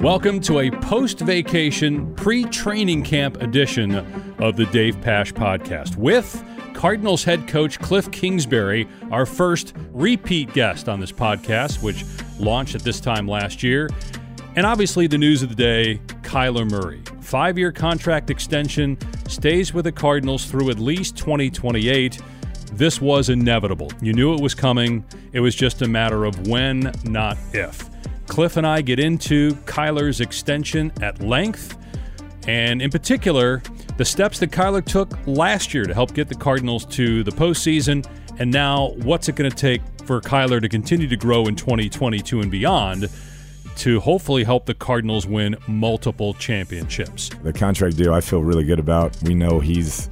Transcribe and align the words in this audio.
Welcome 0.00 0.40
to 0.40 0.60
a 0.60 0.70
post 0.70 1.18
vacation, 1.18 2.14
pre 2.14 2.44
training 2.44 3.02
camp 3.02 3.42
edition 3.42 3.96
of 4.38 4.56
the 4.56 4.64
Dave 4.64 4.98
Pasch 5.02 5.34
podcast 5.34 5.96
with 5.96 6.42
Cardinals 6.72 7.22
head 7.22 7.46
coach 7.46 7.78
Cliff 7.78 8.10
Kingsbury, 8.10 8.88
our 9.10 9.26
first 9.26 9.74
repeat 9.92 10.54
guest 10.54 10.88
on 10.88 11.00
this 11.00 11.12
podcast, 11.12 11.82
which 11.82 12.06
launched 12.38 12.74
at 12.74 12.80
this 12.80 12.98
time 12.98 13.28
last 13.28 13.62
year. 13.62 13.90
And 14.56 14.64
obviously, 14.64 15.06
the 15.06 15.18
news 15.18 15.42
of 15.42 15.50
the 15.50 15.54
day 15.54 16.00
Kyler 16.22 16.68
Murray. 16.70 17.02
Five 17.20 17.58
year 17.58 17.70
contract 17.70 18.30
extension, 18.30 18.96
stays 19.28 19.74
with 19.74 19.84
the 19.84 19.92
Cardinals 19.92 20.46
through 20.46 20.70
at 20.70 20.78
least 20.78 21.18
2028. 21.18 22.22
This 22.72 23.02
was 23.02 23.28
inevitable. 23.28 23.92
You 24.00 24.14
knew 24.14 24.32
it 24.32 24.40
was 24.40 24.54
coming. 24.54 25.04
It 25.34 25.40
was 25.40 25.54
just 25.54 25.82
a 25.82 25.88
matter 25.88 26.24
of 26.24 26.48
when, 26.48 26.90
not 27.04 27.36
if. 27.52 27.89
Cliff 28.30 28.56
and 28.56 28.66
I 28.66 28.80
get 28.80 29.00
into 29.00 29.54
Kyler's 29.66 30.20
extension 30.20 30.92
at 31.02 31.20
length, 31.20 31.76
and 32.46 32.80
in 32.80 32.88
particular, 32.88 33.60
the 33.96 34.04
steps 34.04 34.38
that 34.38 34.52
Kyler 34.52 34.84
took 34.84 35.12
last 35.26 35.74
year 35.74 35.84
to 35.84 35.92
help 35.92 36.14
get 36.14 36.28
the 36.28 36.36
Cardinals 36.36 36.86
to 36.86 37.24
the 37.24 37.32
postseason, 37.32 38.06
and 38.38 38.48
now 38.48 38.92
what's 38.98 39.28
it 39.28 39.34
going 39.34 39.50
to 39.50 39.56
take 39.56 39.82
for 40.06 40.20
Kyler 40.20 40.60
to 40.60 40.68
continue 40.68 41.08
to 41.08 41.16
grow 41.16 41.46
in 41.46 41.56
2022 41.56 42.40
and 42.40 42.52
beyond 42.52 43.08
to 43.76 43.98
hopefully 43.98 44.44
help 44.44 44.64
the 44.64 44.74
Cardinals 44.74 45.26
win 45.26 45.56
multiple 45.66 46.32
championships. 46.34 47.30
The 47.42 47.52
contract 47.52 47.96
deal 47.96 48.14
I 48.14 48.20
feel 48.20 48.44
really 48.44 48.64
good 48.64 48.78
about. 48.78 49.16
We 49.24 49.34
know 49.34 49.58
he's 49.58 50.08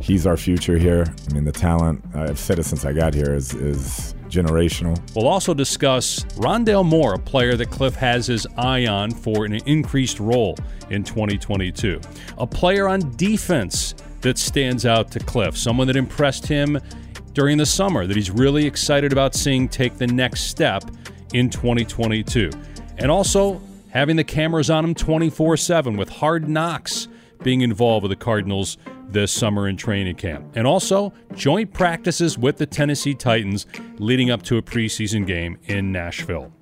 he's 0.00 0.24
our 0.24 0.36
future 0.36 0.78
here. 0.78 1.12
I 1.28 1.34
mean, 1.34 1.44
the 1.44 1.52
talent 1.52 2.04
I've 2.14 2.38
said 2.38 2.60
it 2.60 2.64
since 2.64 2.84
I 2.84 2.92
got 2.92 3.12
here 3.12 3.34
is 3.34 3.54
is 3.54 4.14
generational. 4.28 4.98
We'll 5.14 5.28
also 5.28 5.54
discuss 5.54 6.24
Rondale 6.36 6.84
Moore, 6.84 7.14
a 7.14 7.18
player 7.18 7.56
that 7.56 7.70
Cliff 7.70 7.94
has 7.94 8.26
his 8.26 8.46
eye 8.56 8.86
on 8.86 9.10
for 9.10 9.44
an 9.44 9.54
increased 9.66 10.20
role 10.20 10.56
in 10.90 11.04
2022. 11.04 12.00
A 12.38 12.46
player 12.46 12.88
on 12.88 13.16
defense 13.16 13.94
that 14.20 14.38
stands 14.38 14.86
out 14.86 15.10
to 15.12 15.20
Cliff, 15.20 15.56
someone 15.56 15.86
that 15.86 15.96
impressed 15.96 16.46
him 16.46 16.78
during 17.32 17.58
the 17.58 17.66
summer 17.66 18.06
that 18.06 18.16
he's 18.16 18.30
really 18.30 18.64
excited 18.64 19.12
about 19.12 19.34
seeing 19.34 19.68
take 19.68 19.98
the 19.98 20.06
next 20.06 20.42
step 20.44 20.82
in 21.34 21.50
2022. 21.50 22.50
And 22.98 23.10
also 23.10 23.60
having 23.90 24.16
the 24.16 24.24
cameras 24.24 24.70
on 24.70 24.84
him 24.84 24.94
24 24.94 25.56
7 25.56 25.96
with 25.96 26.08
hard 26.08 26.48
knocks 26.48 27.08
being 27.42 27.60
involved 27.60 28.02
with 28.02 28.10
the 28.10 28.16
Cardinals 28.16 28.78
this 29.08 29.32
summer 29.32 29.68
in 29.68 29.76
training 29.76 30.16
camp. 30.16 30.44
And 30.54 30.66
also 30.66 31.12
joint 31.34 31.72
practices 31.72 32.38
with 32.38 32.56
the 32.56 32.66
Tennessee 32.66 33.14
Titans 33.14 33.66
leading 33.98 34.30
up 34.30 34.42
to 34.42 34.56
a 34.56 34.62
preseason 34.62 35.26
game 35.26 35.58
in 35.66 35.92
Nashville. 35.92 36.52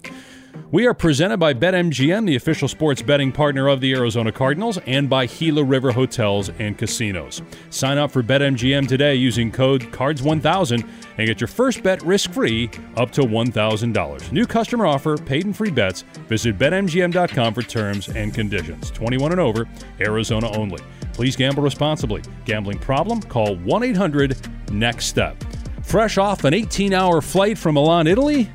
We 0.71 0.87
are 0.87 0.95
presented 0.95 1.39
by 1.39 1.55
BetMGM, 1.55 2.27
the 2.27 2.37
official 2.37 2.69
sports 2.69 3.03
betting 3.03 3.33
partner 3.33 3.69
of 3.69 3.81
the 3.81 3.93
Arizona 3.95 4.33
Cardinals, 4.33 4.79
and 4.87 5.09
by 5.09 5.27
Gila 5.27 5.63
River 5.63 5.93
Hotels 5.93 6.51
and 6.59 6.77
Casinos. 6.77 7.43
Sign 7.71 7.99
up 7.99 8.11
for 8.11 8.23
BetMGM 8.23 8.89
today 8.89 9.15
using 9.15 9.53
code 9.53 9.83
CARDS1000 9.93 10.89
and 11.19 11.27
get 11.27 11.41
your 11.41 11.49
first 11.49 11.83
bet 11.83 12.03
risk 12.03 12.33
free 12.33 12.71
up 12.97 13.11
to 13.13 13.23
$1,000. 13.23 14.33
New 14.33 14.47
customer 14.47 14.87
offer, 14.87 15.17
paid 15.17 15.45
and 15.45 15.57
free 15.57 15.71
bets. 15.71 16.03
Visit 16.29 16.59
BetMGM.com 16.59 17.55
for 17.55 17.63
terms 17.63 18.09
and 18.09 18.35
conditions. 18.35 18.91
21 18.91 19.33
and 19.33 19.41
over, 19.41 19.69
Arizona 20.01 20.51
only. 20.57 20.83
Please 21.15 21.37
gamble 21.37 21.63
responsibly. 21.63 22.23
Gambling 22.45 22.79
problem? 22.79 23.23
Call 23.23 23.57
1 23.57 23.83
800 23.85 24.37
NEXT 24.73 25.09
STEP. 25.09 25.45
Fresh 25.83 26.19
off 26.19 26.45
an 26.45 26.53
18 26.53 26.93
hour 26.93 27.21
flight 27.21 27.57
from 27.57 27.77
Milan, 27.77 28.07
Italy? 28.07 28.51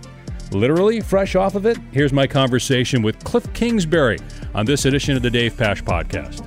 Literally 0.52 1.00
fresh 1.00 1.36
off 1.36 1.56
of 1.56 1.66
it, 1.66 1.78
here's 1.92 2.12
my 2.12 2.26
conversation 2.28 3.02
with 3.02 3.24
Cliff 3.24 3.52
Kingsbury 3.54 4.18
on 4.54 4.66
this 4.66 4.86
edition 4.86 5.16
of 5.16 5.22
the 5.22 5.30
Dave 5.30 5.56
Pasch 5.56 5.84
Podcast. 5.84 6.46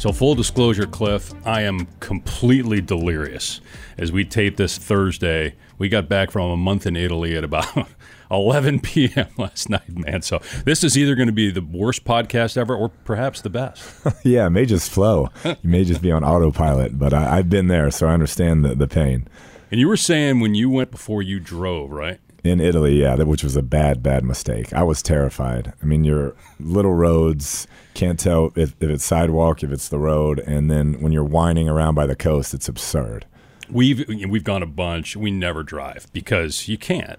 So, 0.00 0.10
full 0.10 0.34
disclosure, 0.34 0.86
Cliff, 0.86 1.32
I 1.44 1.62
am 1.62 1.86
completely 2.00 2.80
delirious. 2.80 3.60
As 3.98 4.10
we 4.10 4.24
tape 4.24 4.56
this 4.56 4.78
Thursday, 4.78 5.54
we 5.78 5.88
got 5.88 6.08
back 6.08 6.30
from 6.30 6.50
a 6.50 6.56
month 6.56 6.86
in 6.86 6.96
Italy 6.96 7.36
at 7.36 7.44
about 7.44 7.88
11 8.30 8.80
p.m. 8.80 9.28
last 9.36 9.68
night, 9.68 9.96
man. 9.96 10.22
So 10.22 10.40
this 10.64 10.82
is 10.82 10.96
either 10.96 11.14
going 11.14 11.28
to 11.28 11.32
be 11.32 11.50
the 11.50 11.62
worst 11.62 12.04
podcast 12.04 12.56
ever 12.56 12.74
or 12.74 12.88
perhaps 12.88 13.40
the 13.40 13.50
best. 13.50 13.84
yeah, 14.24 14.46
it 14.46 14.50
may 14.50 14.66
just 14.66 14.90
flow. 14.90 15.30
you 15.44 15.56
may 15.62 15.84
just 15.84 16.02
be 16.02 16.10
on 16.10 16.24
autopilot, 16.24 16.98
but 16.98 17.12
I, 17.12 17.36
have 17.36 17.50
been 17.50 17.68
there, 17.68 17.90
so 17.90 18.08
I 18.08 18.14
understand 18.14 18.64
the, 18.64 18.74
the 18.74 18.88
pain. 18.88 19.28
And 19.70 19.80
you 19.80 19.88
were 19.88 19.96
saying 19.96 20.40
when 20.40 20.54
you 20.54 20.70
went 20.70 20.90
before 20.90 21.22
you 21.22 21.40
drove, 21.40 21.90
right? 21.90 22.20
In 22.44 22.60
Italy, 22.60 23.00
yeah, 23.00 23.16
which 23.16 23.42
was 23.42 23.56
a 23.56 23.62
bad, 23.62 24.02
bad 24.04 24.24
mistake. 24.24 24.72
I 24.72 24.84
was 24.84 25.02
terrified. 25.02 25.72
I 25.82 25.86
mean, 25.86 26.04
your 26.04 26.36
little 26.60 26.94
roads 26.94 27.66
can't 27.94 28.20
tell 28.20 28.52
if, 28.54 28.76
if 28.80 28.88
it's 28.88 29.04
sidewalk, 29.04 29.64
if 29.64 29.72
it's 29.72 29.88
the 29.88 29.98
road, 29.98 30.38
and 30.40 30.70
then 30.70 31.00
when 31.00 31.10
you're 31.10 31.24
winding 31.24 31.68
around 31.68 31.96
by 31.96 32.06
the 32.06 32.14
coast, 32.14 32.54
it's 32.54 32.68
absurd. 32.68 33.26
We've 33.70 34.04
we've 34.28 34.44
gone 34.44 34.62
a 34.62 34.66
bunch. 34.66 35.16
We 35.16 35.30
never 35.30 35.62
drive 35.62 36.06
because 36.12 36.68
you 36.68 36.78
can't. 36.78 37.18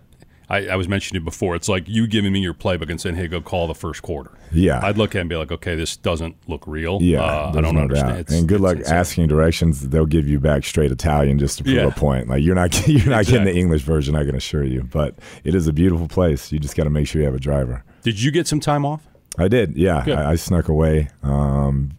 I, 0.49 0.67
I, 0.67 0.75
was 0.77 0.87
mentioning 0.87 1.21
it 1.21 1.25
before. 1.25 1.55
It's 1.55 1.67
like 1.67 1.89
you 1.89 2.07
giving 2.07 2.31
me 2.31 2.39
your 2.39 2.53
playbook 2.53 2.89
and 2.89 3.01
saying, 3.01 3.15
"Hey, 3.15 3.27
go 3.27 3.41
call 3.41 3.67
the 3.67 3.75
first 3.75 4.01
quarter." 4.01 4.31
Yeah, 4.53 4.79
I'd 4.81 4.97
look 4.97 5.13
at 5.13 5.17
it 5.17 5.21
and 5.21 5.29
be 5.29 5.35
like, 5.35 5.51
"Okay, 5.51 5.75
this 5.75 5.97
doesn't 5.97 6.37
look 6.47 6.65
real." 6.65 6.99
Yeah, 7.01 7.21
uh, 7.21 7.51
I 7.53 7.61
don't 7.61 7.75
no 7.75 7.81
understand. 7.81 8.29
and 8.29 8.47
good 8.47 8.61
luck 8.61 8.77
asking 8.87 9.27
directions. 9.27 9.89
They'll 9.89 10.05
give 10.05 10.27
you 10.27 10.39
back 10.39 10.63
straight 10.63 10.91
Italian 10.91 11.37
just 11.37 11.57
to 11.57 11.65
prove 11.65 11.75
yeah. 11.75 11.87
a 11.87 11.91
point. 11.91 12.29
Like 12.29 12.43
you're 12.43 12.55
not 12.55 12.73
you're 12.87 13.09
not 13.09 13.21
exactly. 13.21 13.31
getting 13.31 13.53
the 13.53 13.59
English 13.59 13.81
version. 13.81 14.15
I 14.15 14.23
can 14.23 14.35
assure 14.35 14.63
you. 14.63 14.83
But 14.83 15.19
it 15.43 15.53
is 15.53 15.67
a 15.67 15.73
beautiful 15.73 16.07
place. 16.07 16.49
You 16.51 16.59
just 16.59 16.77
got 16.77 16.85
to 16.85 16.89
make 16.89 17.07
sure 17.07 17.19
you 17.19 17.25
have 17.25 17.35
a 17.35 17.39
driver. 17.39 17.83
Did 18.03 18.21
you 18.21 18.31
get 18.31 18.47
some 18.47 18.61
time 18.61 18.85
off? 18.85 19.05
I 19.37 19.49
did. 19.49 19.75
Yeah, 19.75 20.03
I, 20.07 20.31
I, 20.31 20.35
snuck 20.35 20.67
away 20.67 21.09
um, 21.21 21.91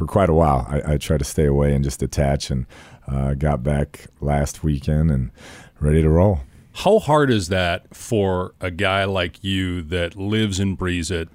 for 0.00 0.06
quite 0.06 0.30
a 0.30 0.32
while. 0.32 0.66
I, 0.66 0.94
I, 0.94 0.96
tried 0.96 1.18
to 1.18 1.26
stay 1.26 1.44
away 1.44 1.74
and 1.74 1.84
just 1.84 2.00
detach, 2.00 2.50
and 2.50 2.64
uh, 3.06 3.34
got 3.34 3.62
back 3.62 4.06
last 4.22 4.64
weekend 4.64 5.10
and 5.10 5.30
ready 5.78 6.00
to 6.00 6.08
roll. 6.08 6.40
How 6.72 7.00
hard 7.00 7.30
is 7.30 7.48
that 7.48 7.94
for 7.94 8.54
a 8.62 8.70
guy 8.70 9.04
like 9.04 9.44
you 9.44 9.82
that 9.82 10.16
lives 10.16 10.58
and 10.58 10.78
breathes 10.78 11.10
it? 11.10 11.28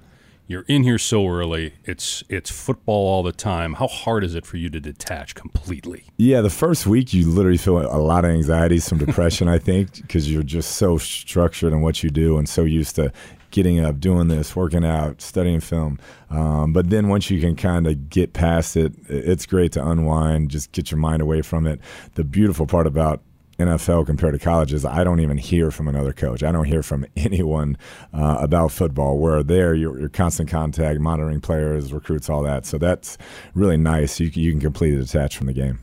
You're 0.48 0.64
in 0.66 0.82
here 0.82 0.98
so 0.98 1.28
early. 1.28 1.74
It's 1.84 2.24
it's 2.28 2.50
football 2.50 3.06
all 3.06 3.22
the 3.22 3.30
time. 3.30 3.74
How 3.74 3.86
hard 3.86 4.24
is 4.24 4.34
it 4.34 4.44
for 4.44 4.56
you 4.56 4.68
to 4.70 4.80
detach 4.80 5.36
completely? 5.36 6.02
Yeah, 6.16 6.40
the 6.40 6.50
first 6.50 6.88
week 6.88 7.14
you 7.14 7.30
literally 7.30 7.58
feel 7.58 7.78
a 7.78 8.02
lot 8.02 8.24
of 8.24 8.32
anxiety, 8.32 8.80
some 8.80 8.98
depression, 8.98 9.46
I 9.46 9.58
think, 9.60 10.02
because 10.02 10.32
you're 10.32 10.42
just 10.42 10.72
so 10.72 10.98
structured 10.98 11.72
in 11.72 11.82
what 11.82 12.02
you 12.02 12.10
do 12.10 12.36
and 12.36 12.48
so 12.48 12.64
used 12.64 12.96
to 12.96 13.12
getting 13.56 13.80
up, 13.80 13.98
doing 13.98 14.28
this, 14.28 14.54
working 14.54 14.84
out, 14.84 15.22
studying 15.22 15.60
film. 15.60 15.98
Um, 16.28 16.74
but 16.74 16.90
then 16.90 17.08
once 17.08 17.30
you 17.30 17.40
can 17.40 17.56
kind 17.56 17.86
of 17.86 18.10
get 18.10 18.34
past 18.34 18.76
it, 18.76 18.92
it's 19.08 19.46
great 19.46 19.72
to 19.72 19.88
unwind, 19.88 20.50
just 20.50 20.72
get 20.72 20.90
your 20.90 20.98
mind 20.98 21.22
away 21.22 21.40
from 21.40 21.66
it. 21.66 21.80
The 22.16 22.24
beautiful 22.24 22.66
part 22.66 22.86
about 22.86 23.22
NFL 23.58 24.04
compared 24.04 24.34
to 24.34 24.38
colleges, 24.38 24.84
I 24.84 25.04
don't 25.04 25.20
even 25.20 25.38
hear 25.38 25.70
from 25.70 25.88
another 25.88 26.12
coach. 26.12 26.42
I 26.42 26.52
don't 26.52 26.66
hear 26.66 26.82
from 26.82 27.06
anyone 27.16 27.78
uh, 28.12 28.36
about 28.40 28.72
football. 28.72 29.16
Where 29.16 29.42
there, 29.42 29.74
you're, 29.74 29.98
you're, 29.98 30.10
constant 30.10 30.50
contact, 30.50 31.00
monitoring 31.00 31.40
players, 31.40 31.94
recruits, 31.94 32.28
all 32.28 32.42
that. 32.42 32.66
So 32.66 32.76
that's 32.76 33.16
really 33.54 33.78
nice. 33.78 34.20
You, 34.20 34.26
you 34.34 34.50
can 34.52 34.60
completely 34.60 34.98
detach 34.98 35.34
from 35.34 35.46
the 35.46 35.54
game. 35.54 35.78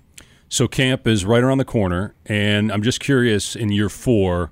So 0.48 0.68
camp 0.68 1.08
is 1.08 1.26
right 1.26 1.42
around 1.42 1.58
the 1.58 1.66
corner, 1.66 2.14
and 2.28 2.72
I'm 2.72 2.84
just 2.84 3.00
curious 3.00 3.56
in 3.56 3.72
year 3.72 3.90
four, 3.90 4.52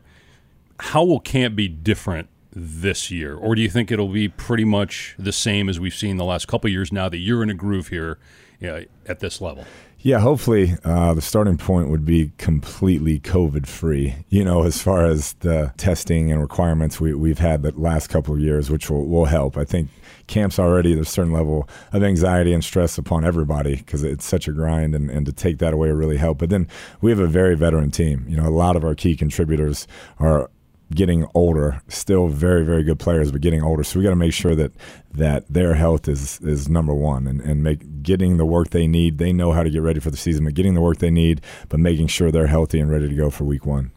how 0.79 1.03
will 1.03 1.19
camp 1.19 1.55
be 1.55 1.67
different 1.67 2.27
this 2.53 3.09
year, 3.09 3.35
or 3.35 3.55
do 3.55 3.61
you 3.61 3.69
think 3.69 3.91
it'll 3.91 4.07
be 4.07 4.27
pretty 4.27 4.65
much 4.65 5.15
the 5.17 5.31
same 5.31 5.69
as 5.69 5.79
we've 5.79 5.95
seen 5.95 6.17
the 6.17 6.25
last 6.25 6.47
couple 6.47 6.69
years 6.69 6.91
now 6.91 7.07
that 7.09 7.17
you're 7.17 7.43
in 7.43 7.49
a 7.49 7.53
groove 7.53 7.87
here 7.87 8.17
you 8.59 8.67
know, 8.67 8.83
at 9.07 9.19
this 9.19 9.41
level? 9.41 9.65
Yeah, 10.03 10.19
hopefully 10.19 10.77
uh, 10.83 11.13
the 11.13 11.21
starting 11.21 11.57
point 11.57 11.89
would 11.89 12.05
be 12.05 12.31
completely 12.39 13.19
COVID 13.19 13.67
free. 13.67 14.15
You 14.29 14.43
know, 14.43 14.63
as 14.63 14.81
far 14.81 15.05
as 15.05 15.33
the 15.41 15.73
testing 15.77 16.31
and 16.31 16.41
requirements 16.41 16.99
we, 16.99 17.13
we've 17.13 17.37
had 17.37 17.61
the 17.61 17.71
last 17.79 18.07
couple 18.07 18.33
of 18.33 18.39
years, 18.39 18.71
which 18.71 18.89
will, 18.89 19.05
will 19.05 19.25
help. 19.25 19.57
I 19.57 19.63
think 19.63 19.89
camps 20.25 20.57
already 20.57 20.95
there's 20.95 21.07
a 21.07 21.11
certain 21.11 21.33
level 21.33 21.69
of 21.93 22.03
anxiety 22.03 22.51
and 22.51 22.63
stress 22.63 22.97
upon 22.97 23.23
everybody 23.23 23.75
because 23.75 24.03
it's 24.03 24.25
such 24.25 24.47
a 24.47 24.51
grind, 24.51 24.95
and, 24.95 25.11
and 25.11 25.23
to 25.27 25.31
take 25.31 25.59
that 25.59 25.71
away 25.71 25.91
really 25.91 26.17
help. 26.17 26.39
But 26.39 26.49
then 26.49 26.67
we 26.99 27.11
have 27.11 27.19
a 27.19 27.27
very 27.27 27.55
veteran 27.55 27.91
team. 27.91 28.25
You 28.27 28.37
know, 28.37 28.47
a 28.47 28.49
lot 28.49 28.75
of 28.75 28.83
our 28.83 28.95
key 28.95 29.15
contributors 29.15 29.87
are 30.19 30.49
getting 30.95 31.27
older, 31.33 31.81
still 31.87 32.27
very, 32.27 32.63
very 32.63 32.83
good 32.83 32.99
players, 32.99 33.31
but 33.31 33.41
getting 33.41 33.63
older. 33.63 33.83
So 33.83 33.99
we 33.99 34.03
got 34.03 34.11
to 34.11 34.15
make 34.15 34.33
sure 34.33 34.55
that 34.55 34.71
that 35.13 35.45
their 35.51 35.73
health 35.73 36.07
is 36.07 36.39
is 36.41 36.69
number 36.69 36.93
one, 36.93 37.27
and 37.27 37.41
and 37.41 37.63
make 37.63 38.03
getting 38.03 38.37
the 38.37 38.45
work 38.45 38.69
they 38.69 38.87
need. 38.87 39.17
They 39.17 39.33
know 39.33 39.51
how 39.51 39.63
to 39.63 39.69
get 39.69 39.81
ready 39.81 39.99
for 39.99 40.11
the 40.11 40.17
season, 40.17 40.45
but 40.45 40.53
getting 40.53 40.73
the 40.73 40.81
work 40.81 40.97
they 40.97 41.11
need, 41.11 41.41
but 41.69 41.79
making 41.79 42.07
sure 42.07 42.31
they're 42.31 42.47
healthy 42.47 42.79
and 42.79 42.89
ready 42.89 43.07
to 43.07 43.15
go 43.15 43.29
for 43.29 43.43
week 43.43 43.65
one. 43.65 43.91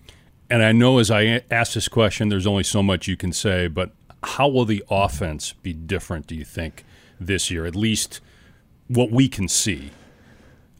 And 0.50 0.62
I 0.62 0.73
know 0.73 0.99
as 0.99 1.11
I 1.11 1.43
ask 1.50 1.75
this 1.75 1.88
question, 1.88 2.29
there's 2.29 2.46
only 2.46 2.64
so 2.64 2.82
much 2.82 3.08
you 3.08 3.17
can 3.17 3.32
say, 3.32 3.67
but 3.67 3.93
how 4.23 4.49
will 4.49 4.64
the 4.64 4.85
offense 4.90 5.52
be 5.52 5.73
different? 5.73 6.26
Do 6.26 6.35
you 6.35 6.44
think 6.44 6.85
this 7.19 7.50
year, 7.50 7.67
at 7.67 7.75
least 7.75 8.20
what 8.88 9.11
we 9.11 9.29
can 9.29 9.49
see 9.49 9.90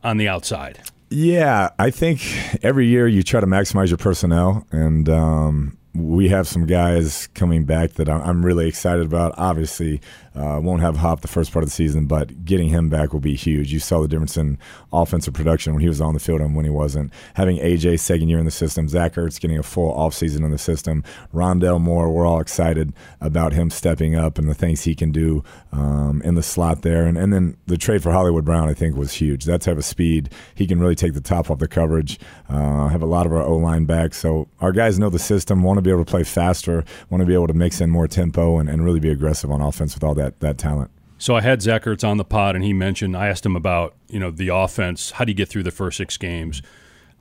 on 0.03 0.19
the 0.19 0.29
outside? 0.29 0.81
Yeah, 1.11 1.71
I 1.79 1.91
think 1.91 2.23
every 2.65 2.87
year 2.87 3.07
you 3.07 3.23
try 3.23 3.41
to 3.41 3.47
maximize 3.47 3.89
your 3.89 3.99
personnel 3.99 4.67
and. 4.71 5.09
Um, 5.09 5.79
we 5.95 6.29
have 6.29 6.49
some 6.49 6.67
guys 6.67 7.29
coming 7.35 7.65
back 7.65 7.93
that 7.93 8.09
I'm 8.09 8.45
really 8.45 8.69
excited 8.69 9.07
about. 9.07 9.33
Obviously, 9.39 10.01
uh, 10.35 10.59
won't 10.63 10.81
have 10.81 10.97
Hop 10.97 11.21
the 11.21 11.29
first 11.29 11.53
part 11.53 11.63
of 11.63 11.69
the 11.69 11.75
season, 11.75 12.07
but 12.07 12.45
getting 12.45 12.69
him 12.69 12.89
back 12.89 13.13
will 13.13 13.21
be 13.21 13.37
huge. 13.37 13.73
You 13.73 13.79
saw 13.79 14.01
the 14.01 14.09
difference 14.09 14.37
in 14.37 14.59
offensive 14.93 15.35
production 15.35 15.73
when 15.73 15.83
he 15.83 15.89
was 15.89 16.01
on 16.01 16.15
the 16.15 16.21
field 16.21 16.41
and 16.41 16.57
when 16.57 16.65
he 16.65 16.71
wasn't. 16.71 17.13
Having 17.35 17.59
AJ 17.59 18.01
second 18.01 18.29
year 18.29 18.39
in 18.39 18.45
the 18.45 18.51
system, 18.51 18.89
Zach 18.89 19.15
Ertz 19.15 19.41
getting 19.41 19.59
a 19.59 19.63
full 19.63 19.93
offseason 19.95 20.45
in 20.45 20.51
the 20.51 20.59
system, 20.59 21.05
Rondale 21.33 21.81
Moore, 21.81 22.11
we're 22.11 22.27
all 22.27 22.41
excited 22.41 22.93
about 23.21 23.53
him 23.53 23.71
stepping 23.71 24.17
up 24.17 24.39
and 24.39 24.49
the 24.49 24.55
things 24.55 24.83
he 24.83 24.95
can 24.95 25.13
do 25.13 25.45
um, 25.73 26.21
in 26.25 26.35
the 26.35 26.43
slot 26.43 26.83
there. 26.83 27.05
And, 27.05 27.17
and 27.17 27.33
then 27.33 27.57
the 27.67 27.77
trade 27.77 28.03
for 28.03 28.11
Hollywood 28.11 28.45
Brown, 28.45 28.69
I 28.69 28.75
think, 28.75 28.97
was 28.97 29.13
huge. 29.13 29.45
That 29.45 29.61
type 29.61 29.77
of 29.77 29.85
speed, 29.85 30.31
he 30.55 30.67
can 30.67 30.81
really 30.81 30.97
take 30.97 31.15
the 31.15 31.21
top 31.21 31.51
off 31.51 31.59
the 31.59 31.69
coverage, 31.69 32.19
uh, 32.49 32.89
have 32.89 33.03
a 33.03 33.07
lot 33.07 33.27
of 33.27 33.33
our 33.33 33.43
O 33.43 33.57
line 33.57 33.85
back. 33.85 34.15
So 34.15 34.49
our 34.61 34.73
guys 34.73 34.99
know 34.99 35.11
the 35.11 35.19
system, 35.19 35.63
want 35.63 35.79
to 35.79 35.83
be 35.83 35.91
able 35.91 36.05
to 36.05 36.11
play 36.11 36.25
faster, 36.25 36.85
want 37.11 37.21
to 37.21 37.27
be 37.27 37.35
able 37.35 37.47
to 37.47 37.55
mix 37.55 37.81
in 37.81 37.91
more 37.91 38.09
tempo 38.09 38.59
and, 38.59 38.69
and 38.69 38.85
really 38.85 39.01
be 39.01 39.11
aggressive 39.11 39.51
on 39.51 39.61
offense 39.61 39.95
with 39.95 40.03
all 40.03 40.15
that 40.15 40.24
that 40.25 40.41
that 40.41 40.59
talent. 40.59 40.91
So 41.19 41.37
I 41.37 41.41
had 41.41 41.63
Zach 41.63 41.85
Ertz 41.85 42.07
on 42.07 42.17
the 42.17 42.25
pod, 42.25 42.55
and 42.57 42.65
he 42.65 42.73
mentioned 42.73 43.17
I 43.17 43.29
asked 43.29 43.47
him 43.47 43.57
about 43.57 43.95
you 44.09 44.19
know 44.19 44.31
the 44.31 44.49
offense. 44.49 45.13
How 45.13 45.25
do 45.25 45.31
you 45.31 45.37
get 45.37 45.49
through 45.49 45.63
the 45.63 45.71
first 45.71 45.97
six 45.97 46.17
games? 46.17 46.63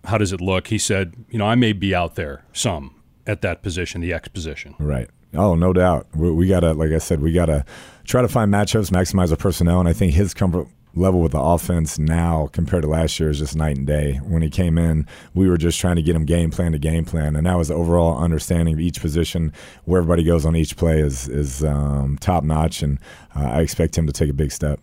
How 0.05 0.17
does 0.17 0.33
it 0.33 0.41
look? 0.41 0.67
He 0.67 0.77
said, 0.77 1.13
you 1.29 1.39
know, 1.39 1.45
I 1.45 1.55
may 1.55 1.71
be 1.71 1.95
out 1.95 2.15
there 2.15 2.43
some 2.51 3.01
at 3.25 3.41
that 3.41 3.61
position, 3.61 4.01
the 4.01 4.11
X 4.11 4.27
position. 4.27 4.75
Right. 4.77 5.09
Oh, 5.33 5.55
no 5.55 5.71
doubt. 5.71 6.07
We, 6.13 6.29
we 6.31 6.47
gotta, 6.47 6.73
like 6.73 6.91
I 6.91 6.97
said, 6.97 7.21
we 7.21 7.31
gotta 7.31 7.63
try 8.03 8.21
to 8.21 8.27
find 8.27 8.53
matchups, 8.53 8.91
maximize 8.91 9.31
our 9.31 9.37
personnel, 9.37 9.79
and 9.79 9.87
I 9.87 9.93
think 9.93 10.13
his 10.13 10.33
comfort 10.33 10.67
level 10.95 11.21
with 11.21 11.31
the 11.31 11.39
offense 11.39 11.97
now 11.97 12.49
compared 12.51 12.83
to 12.83 12.87
last 12.87 13.19
year 13.19 13.29
is 13.29 13.39
just 13.39 13.55
night 13.55 13.77
and 13.77 13.87
day. 13.87 14.19
When 14.23 14.41
he 14.41 14.49
came 14.49 14.77
in, 14.77 15.07
we 15.33 15.49
were 15.49 15.57
just 15.57 15.79
trying 15.79 15.95
to 15.95 16.01
get 16.01 16.15
him 16.15 16.25
game 16.25 16.51
plan 16.51 16.71
to 16.73 16.79
game 16.79 17.05
plan, 17.05 17.35
and 17.35 17.47
that 17.47 17.57
was 17.57 17.69
the 17.69 17.73
overall 17.73 18.17
understanding 18.17 18.73
of 18.73 18.79
each 18.79 19.01
position, 19.01 19.53
where 19.85 20.01
everybody 20.01 20.23
goes 20.23 20.45
on 20.45 20.55
each 20.55 20.77
play 20.77 20.99
is 20.99 21.27
is 21.27 21.63
um, 21.63 22.17
top 22.19 22.43
notch, 22.43 22.81
and 22.83 22.99
uh, 23.35 23.43
I 23.43 23.61
expect 23.61 23.97
him 23.97 24.07
to 24.07 24.13
take 24.13 24.29
a 24.29 24.33
big 24.33 24.51
step. 24.51 24.79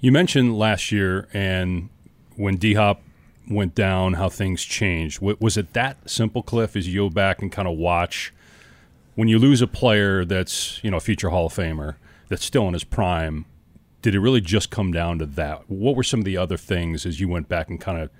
You 0.00 0.12
mentioned 0.12 0.58
last 0.58 0.92
year 0.92 1.28
and 1.34 1.90
when 2.36 2.56
D 2.56 2.74
Hop 2.74 3.02
went 3.48 3.74
down, 3.74 4.14
how 4.14 4.28
things 4.28 4.62
changed. 4.62 5.20
Was 5.20 5.56
it 5.56 5.72
that 5.74 6.08
simple, 6.08 6.42
Cliff? 6.42 6.76
As 6.76 6.88
you 6.88 7.02
go 7.02 7.10
back 7.10 7.42
and 7.42 7.50
kind 7.50 7.68
of 7.68 7.76
watch 7.76 8.32
when 9.14 9.28
you 9.28 9.38
lose 9.38 9.60
a 9.60 9.66
player 9.66 10.24
that's 10.24 10.82
you 10.82 10.90
know 10.90 10.96
a 10.96 11.00
future 11.00 11.28
Hall 11.30 11.46
of 11.46 11.52
Famer 11.52 11.96
that's 12.28 12.44
still 12.44 12.66
in 12.68 12.72
his 12.72 12.84
prime 12.84 13.44
did 14.02 14.14
it 14.14 14.20
really 14.20 14.40
just 14.40 14.70
come 14.70 14.92
down 14.92 15.18
to 15.18 15.26
that? 15.26 15.68
What 15.68 15.96
were 15.96 16.02
some 16.02 16.20
of 16.20 16.24
the 16.24 16.36
other 16.36 16.56
things 16.56 17.06
as 17.06 17.20
you 17.20 17.28
went 17.28 17.48
back 17.48 17.68
and 17.68 17.80
kind 17.80 18.00
of 18.00 18.10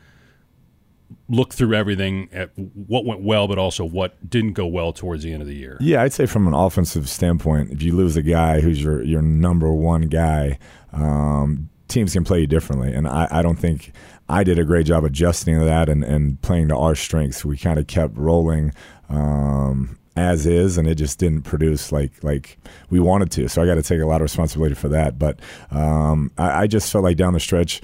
looked 1.28 1.54
through 1.54 1.74
everything 1.74 2.28
at 2.32 2.50
what 2.56 3.04
went 3.04 3.22
well, 3.22 3.48
but 3.48 3.58
also 3.58 3.84
what 3.84 4.28
didn't 4.28 4.52
go 4.52 4.66
well 4.66 4.92
towards 4.92 5.22
the 5.22 5.32
end 5.32 5.42
of 5.42 5.48
the 5.48 5.54
year? 5.54 5.76
Yeah, 5.80 6.02
I'd 6.02 6.12
say 6.12 6.26
from 6.26 6.46
an 6.46 6.54
offensive 6.54 7.08
standpoint, 7.08 7.72
if 7.72 7.82
you 7.82 7.94
lose 7.94 8.16
a 8.16 8.22
guy 8.22 8.60
who's 8.60 8.82
your 8.82 9.02
your 9.02 9.22
number 9.22 9.72
one 9.72 10.02
guy, 10.02 10.58
um, 10.92 11.68
teams 11.88 12.12
can 12.12 12.24
play 12.24 12.40
you 12.40 12.46
differently, 12.46 12.92
and 12.92 13.08
I, 13.08 13.28
I 13.30 13.42
don't 13.42 13.58
think 13.58 13.92
I 14.28 14.44
did 14.44 14.58
a 14.58 14.64
great 14.64 14.86
job 14.86 15.04
adjusting 15.04 15.58
to 15.58 15.64
that 15.64 15.88
and, 15.88 16.04
and 16.04 16.40
playing 16.42 16.68
to 16.68 16.76
our 16.76 16.94
strengths. 16.94 17.44
We 17.44 17.56
kind 17.56 17.78
of 17.78 17.86
kept 17.86 18.16
rolling. 18.16 18.72
Um, 19.08 19.98
as 20.16 20.46
is, 20.46 20.76
and 20.76 20.88
it 20.88 20.96
just 20.96 21.18
didn't 21.18 21.42
produce 21.42 21.92
like 21.92 22.22
like 22.22 22.58
we 22.90 23.00
wanted 23.00 23.30
to. 23.32 23.48
So 23.48 23.62
I 23.62 23.66
got 23.66 23.76
to 23.76 23.82
take 23.82 24.00
a 24.00 24.06
lot 24.06 24.16
of 24.16 24.22
responsibility 24.22 24.74
for 24.74 24.88
that. 24.88 25.18
But 25.18 25.38
um, 25.70 26.30
I, 26.36 26.62
I, 26.62 26.66
just 26.66 26.90
felt 26.90 27.04
like 27.04 27.16
down 27.16 27.32
the 27.32 27.40
stretch, 27.40 27.80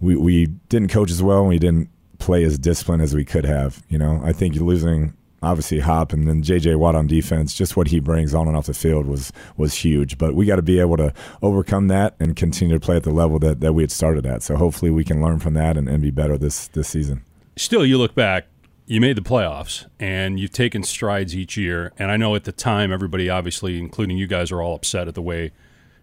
we 0.00 0.16
we 0.16 0.46
didn't 0.68 0.90
coach 0.90 1.10
as 1.10 1.22
well, 1.22 1.40
and 1.40 1.48
we 1.48 1.58
didn't 1.58 1.88
play 2.18 2.44
as 2.44 2.58
disciplined 2.58 3.02
as 3.02 3.14
we 3.14 3.24
could 3.24 3.44
have. 3.44 3.82
You 3.88 3.98
know, 3.98 4.20
I 4.24 4.32
think 4.32 4.54
losing 4.56 5.14
obviously 5.42 5.80
Hop 5.80 6.12
and 6.12 6.28
then 6.28 6.42
J.J. 6.42 6.76
Watt 6.76 6.94
on 6.94 7.06
defense, 7.06 7.54
just 7.54 7.76
what 7.76 7.88
he 7.88 7.98
brings 7.98 8.32
on 8.32 8.46
and 8.46 8.56
off 8.56 8.66
the 8.66 8.74
field 8.74 9.06
was 9.06 9.32
was 9.56 9.74
huge. 9.74 10.18
But 10.18 10.34
we 10.34 10.46
got 10.46 10.56
to 10.56 10.62
be 10.62 10.78
able 10.78 10.96
to 10.98 11.12
overcome 11.42 11.88
that 11.88 12.14
and 12.20 12.36
continue 12.36 12.78
to 12.78 12.84
play 12.84 12.96
at 12.96 13.02
the 13.02 13.10
level 13.10 13.38
that, 13.40 13.60
that 13.60 13.72
we 13.72 13.82
had 13.82 13.90
started 13.90 14.26
at. 14.26 14.42
So 14.42 14.56
hopefully 14.56 14.90
we 14.90 15.04
can 15.04 15.20
learn 15.20 15.40
from 15.40 15.54
that 15.54 15.76
and, 15.76 15.88
and 15.88 16.02
be 16.02 16.10
better 16.10 16.38
this 16.38 16.68
this 16.68 16.88
season. 16.88 17.24
Still, 17.56 17.84
you 17.84 17.98
look 17.98 18.14
back 18.14 18.46
you 18.86 19.00
made 19.00 19.16
the 19.16 19.22
playoffs 19.22 19.86
and 19.98 20.38
you've 20.38 20.52
taken 20.52 20.82
strides 20.82 21.36
each 21.36 21.56
year. 21.56 21.92
And 21.98 22.10
I 22.10 22.16
know 22.16 22.34
at 22.34 22.44
the 22.44 22.52
time, 22.52 22.92
everybody, 22.92 23.30
obviously, 23.30 23.78
including 23.78 24.18
you 24.18 24.26
guys, 24.26 24.50
are 24.50 24.60
all 24.60 24.74
upset 24.74 25.08
at 25.08 25.14
the 25.14 25.22
way 25.22 25.52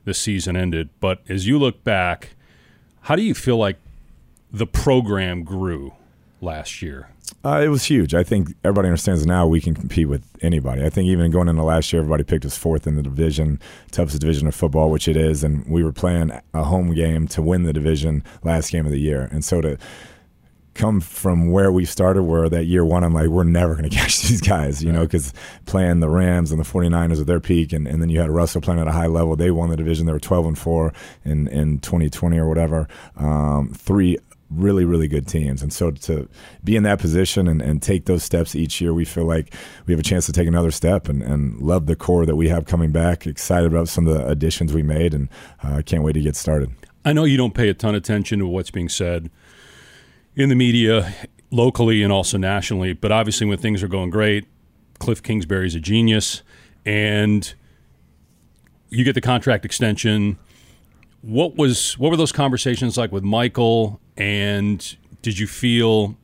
the 0.05 0.13
season 0.13 0.55
ended. 0.55 0.89
But 0.99 1.21
as 1.29 1.47
you 1.47 1.59
look 1.59 1.83
back, 1.83 2.31
how 3.01 3.15
do 3.15 3.21
you 3.21 3.33
feel 3.33 3.57
like 3.57 3.77
the 4.51 4.65
program 4.65 5.43
grew 5.43 5.93
last 6.41 6.81
year? 6.81 7.09
Uh, 7.45 7.61
it 7.63 7.67
was 7.67 7.83
huge. 7.83 8.15
I 8.15 8.23
think 8.23 8.55
everybody 8.63 8.87
understands 8.87 9.25
now 9.25 9.45
we 9.45 9.61
can 9.61 9.75
compete 9.75 10.09
with 10.09 10.23
anybody. 10.41 10.83
I 10.83 10.89
think 10.89 11.07
even 11.07 11.31
going 11.31 11.47
into 11.47 11.63
last 11.63 11.93
year, 11.93 12.01
everybody 12.01 12.23
picked 12.23 12.43
us 12.43 12.57
fourth 12.57 12.87
in 12.87 12.95
the 12.95 13.03
division, 13.03 13.61
toughest 13.91 14.19
division 14.19 14.47
of 14.47 14.55
football, 14.55 14.89
which 14.89 15.07
it 15.07 15.15
is, 15.15 15.43
and 15.43 15.65
we 15.67 15.83
were 15.83 15.91
playing 15.91 16.31
a 16.53 16.63
home 16.63 16.93
game 16.93 17.27
to 17.29 17.41
win 17.41 17.63
the 17.63 17.73
division 17.73 18.23
last 18.43 18.71
game 18.71 18.85
of 18.85 18.91
the 18.91 18.99
year. 18.99 19.29
And 19.31 19.45
so 19.45 19.61
to 19.61 19.77
come 20.79 21.01
from 21.01 21.51
where 21.51 21.71
we 21.71 21.83
started, 21.83 22.23
where 22.23 22.47
that 22.47 22.65
year 22.65 22.85
one, 22.85 23.03
I'm 23.03 23.13
like, 23.13 23.27
we're 23.27 23.43
never 23.43 23.75
going 23.75 23.89
to 23.89 23.95
catch 23.95 24.21
these 24.21 24.41
guys, 24.41 24.83
you 24.83 24.91
know, 24.91 25.01
because 25.01 25.33
playing 25.65 25.99
the 25.99 26.09
Rams 26.09 26.51
and 26.51 26.59
the 26.59 26.65
49ers 26.65 27.19
at 27.19 27.27
their 27.27 27.39
peak, 27.39 27.73
and, 27.73 27.87
and 27.87 28.01
then 28.01 28.09
you 28.09 28.19
had 28.19 28.29
Russell 28.29 28.61
playing 28.61 28.79
at 28.79 28.87
a 28.87 28.91
high 28.91 29.07
level. 29.07 29.35
They 29.35 29.51
won 29.51 29.69
the 29.69 29.77
division. 29.77 30.05
They 30.05 30.13
were 30.13 30.19
12 30.19 30.45
and 30.47 30.57
4 30.57 30.93
in, 31.25 31.47
in 31.49 31.79
2020 31.79 32.37
or 32.37 32.47
whatever. 32.47 32.87
Um, 33.17 33.73
three 33.75 34.17
really, 34.49 34.83
really 34.83 35.07
good 35.07 35.27
teams. 35.27 35.61
And 35.61 35.71
so 35.71 35.91
to 35.91 36.27
be 36.63 36.75
in 36.75 36.81
that 36.81 36.97
position 36.97 37.47
and, 37.47 37.61
and 37.61 37.83
take 37.83 38.05
those 38.05 38.23
steps 38.23 38.55
each 38.55 38.81
year, 38.81 38.95
we 38.95 39.05
feel 39.05 39.25
like 39.25 39.53
we 39.85 39.93
have 39.93 39.99
a 39.99 40.03
chance 40.03 40.25
to 40.25 40.31
take 40.31 40.47
another 40.47 40.71
step 40.71 41.07
and, 41.07 41.21
and 41.21 41.61
love 41.61 41.85
the 41.85 41.95
core 41.95 42.25
that 42.25 42.35
we 42.35 42.49
have 42.49 42.65
coming 42.65 42.91
back. 42.91 43.27
Excited 43.27 43.71
about 43.71 43.89
some 43.89 44.07
of 44.07 44.15
the 44.15 44.27
additions 44.27 44.73
we 44.73 44.81
made 44.81 45.13
and 45.13 45.29
uh, 45.61 45.83
can't 45.85 46.01
wait 46.01 46.13
to 46.13 46.21
get 46.21 46.35
started. 46.35 46.71
I 47.05 47.13
know 47.13 47.25
you 47.25 47.37
don't 47.37 47.53
pay 47.53 47.69
a 47.69 47.75
ton 47.75 47.93
of 47.93 47.99
attention 47.99 48.39
to 48.39 48.47
what's 48.47 48.71
being 48.71 48.89
said 48.89 49.29
in 50.35 50.49
the 50.49 50.55
media 50.55 51.13
locally 51.51 52.03
and 52.03 52.11
also 52.11 52.37
nationally. 52.37 52.93
But 52.93 53.11
obviously, 53.11 53.47
when 53.47 53.57
things 53.57 53.83
are 53.83 53.87
going 53.87 54.09
great, 54.09 54.45
Cliff 54.99 55.23
Kingsbury's 55.23 55.75
a 55.75 55.79
genius, 55.79 56.43
and 56.85 57.53
you 58.89 59.03
get 59.03 59.13
the 59.13 59.21
contract 59.21 59.65
extension. 59.65 60.37
What 61.21 61.55
was 61.55 61.97
what 61.97 62.11
were 62.11 62.17
those 62.17 62.31
conversations 62.31 62.97
like 62.97 63.11
with 63.11 63.23
Michael? 63.23 63.99
And 64.17 64.95
did 65.21 65.39
you 65.39 65.47
feel 65.47 66.15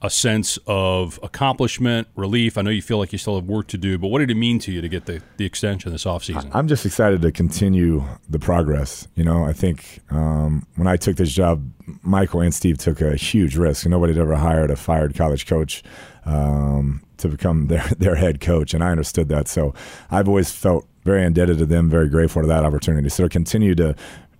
a 0.00 0.10
sense 0.10 0.58
of 0.66 1.18
accomplishment, 1.22 2.08
relief? 2.14 2.56
I 2.56 2.62
know 2.62 2.70
you 2.70 2.82
feel 2.82 2.98
like 2.98 3.12
you 3.12 3.18
still 3.18 3.36
have 3.36 3.44
work 3.44 3.66
to 3.68 3.78
do, 3.78 3.98
but 3.98 4.08
what 4.08 4.20
did 4.20 4.30
it 4.30 4.36
mean 4.36 4.58
to 4.60 4.72
you 4.72 4.80
to 4.80 4.88
get 4.88 5.06
the, 5.06 5.22
the 5.36 5.44
extension 5.44 5.92
this 5.92 6.04
offseason? 6.04 6.50
I'm 6.52 6.68
just 6.68 6.86
excited 6.86 7.22
to 7.22 7.32
continue 7.32 8.04
the 8.28 8.38
progress. 8.38 9.08
You 9.14 9.24
know, 9.24 9.44
I 9.44 9.52
think 9.52 10.00
um, 10.10 10.66
when 10.76 10.86
I 10.86 10.96
took 10.96 11.16
this 11.16 11.32
job, 11.32 11.70
Michael 12.02 12.40
and 12.40 12.54
Steve 12.54 12.78
took 12.78 13.00
a 13.00 13.16
huge 13.16 13.56
risk. 13.56 13.86
Nobody 13.86 14.12
had 14.12 14.22
ever 14.22 14.36
hired 14.36 14.70
a 14.70 14.76
fired 14.76 15.14
college 15.14 15.46
coach 15.46 15.82
um, 16.24 17.02
to 17.18 17.28
become 17.28 17.66
their, 17.66 17.86
their 17.98 18.14
head 18.14 18.40
coach, 18.40 18.74
and 18.74 18.84
I 18.84 18.90
understood 18.90 19.28
that. 19.28 19.48
So 19.48 19.74
I've 20.10 20.28
always 20.28 20.50
felt 20.50 20.86
very 21.04 21.24
indebted 21.24 21.58
to 21.58 21.66
them, 21.66 21.88
very 21.88 22.08
grateful 22.08 22.42
to 22.42 22.48
that 22.48 22.64
opportunity. 22.64 23.08
So 23.08 23.24
to 23.24 23.28
continue 23.30 23.74
to 23.76 23.94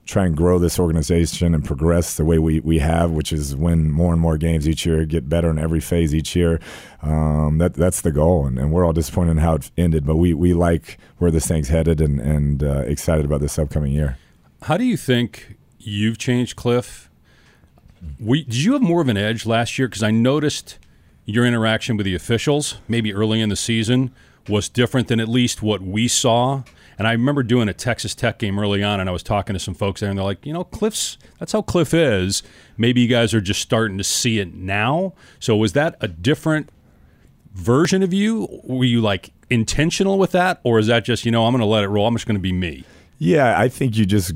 try 0.09 0.25
and 0.25 0.35
grow 0.35 0.59
this 0.59 0.81
organization 0.81 1.55
and 1.55 1.62
progress 1.62 2.17
the 2.17 2.25
way 2.25 2.38
we, 2.38 2.61
we 2.61 2.79
have, 2.79 3.11
which 3.11 3.31
is 3.31 3.55
win 3.55 3.91
more 3.91 4.11
and 4.11 4.21
more 4.21 4.38
games 4.38 4.67
each 4.67 4.87
year, 4.87 5.05
get 5.05 5.29
better 5.29 5.50
in 5.50 5.59
every 5.59 5.81
phase 5.81 6.15
each 6.15 6.35
year. 6.35 6.59
Um, 7.03 7.59
that 7.59 7.75
that's 7.75 8.00
the 8.00 8.11
goal, 8.11 8.47
and, 8.47 8.59
and, 8.59 8.73
we're 8.73 8.85
all 8.85 8.95
disappointed 8.95 9.33
in 9.33 9.37
how 9.38 9.57
it 9.57 9.71
ended, 9.77 10.07
but 10.07 10.17
we, 10.17 10.33
we 10.33 10.55
like 10.55 10.99
where 11.19 11.31
this 11.31 11.47
thing's 11.47 11.69
headed 11.69 12.00
and 12.00 12.19
and 12.21 12.65
uh, 12.65 12.81
excited 12.87 13.25
about 13.25 13.41
this 13.41 13.59
upcoming 13.59 13.93
year. 13.93 14.17
How 14.62 14.77
do 14.77 14.85
you 14.85 14.97
think 14.97 15.57
you've 15.79 16.19
changed, 16.19 16.57
Cliff? 16.57 17.09
We, 18.19 18.45
did 18.45 18.57
you 18.57 18.73
have 18.73 18.83
more 18.83 19.03
of 19.03 19.09
an 19.09 19.17
edge 19.17 19.47
last 19.47 19.79
year? 19.79 19.88
Because 19.88 20.03
I 20.03 20.11
noticed 20.11 20.79
your 21.25 21.45
interaction 21.45 21.97
with 21.97 22.07
the 22.07 22.15
officials, 22.15 22.79
maybe 22.88 23.12
early 23.12 23.41
in 23.41 23.50
the 23.50 23.57
season, 23.57 24.12
was 24.49 24.69
different 24.69 25.09
than 25.09 25.21
at 25.21 25.29
least 25.29 25.62
what 25.62 25.83
we 25.83 26.09
saw 26.09 26.62
and 26.99 27.07
I 27.07 27.12
remember 27.12 27.43
doing 27.43 27.69
a 27.69 27.73
Texas 27.73 28.14
Tech 28.14 28.38
game 28.38 28.59
early 28.59 28.83
on, 28.83 29.00
and 29.00 29.09
I 29.09 29.12
was 29.12 29.23
talking 29.23 29.55
to 29.55 29.61
some 29.61 29.75
folks 29.75 30.00
there, 30.00 30.11
and 30.11 30.19
they're 30.19 30.25
like, 30.25 30.45
you 30.45 30.52
know, 30.52 30.64
Cliff's 30.64 31.17
that's 31.38 31.52
how 31.52 31.62
Cliff 31.62 31.95
is. 31.95 32.43
Maybe 32.76 33.00
you 33.00 33.09
guys 33.09 33.33
are 33.33 33.40
just 33.40 33.61
starting 33.61 33.99
to 33.99 34.05
see 34.05 34.38
it 34.38 34.55
now. 34.55 35.14
So 35.38 35.57
was 35.57 35.73
that 35.75 35.97
a 36.00 36.09
different 36.09 36.71
version 37.55 38.02
of 38.02 38.12
you? 38.12 38.61
Were 38.64 38.85
you 38.85 39.00
like 39.00 39.33
intentional 39.49 40.19
with 40.19 40.33
that, 40.33 40.61
or 40.64 40.78
is 40.78 40.88
that 40.88 41.05
just 41.05 41.25
you 41.25 41.31
know 41.31 41.47
I'm 41.47 41.52
going 41.52 41.61
to 41.61 41.67
let 41.67 41.85
it 41.85 41.88
roll? 41.88 42.07
I'm 42.07 42.14
just 42.14 42.26
going 42.26 42.37
to 42.37 42.43
be 42.43 42.52
me. 42.52 42.85
Yeah, 43.19 43.59
I 43.59 43.69
think 43.69 43.97
you 43.97 44.05
just 44.05 44.33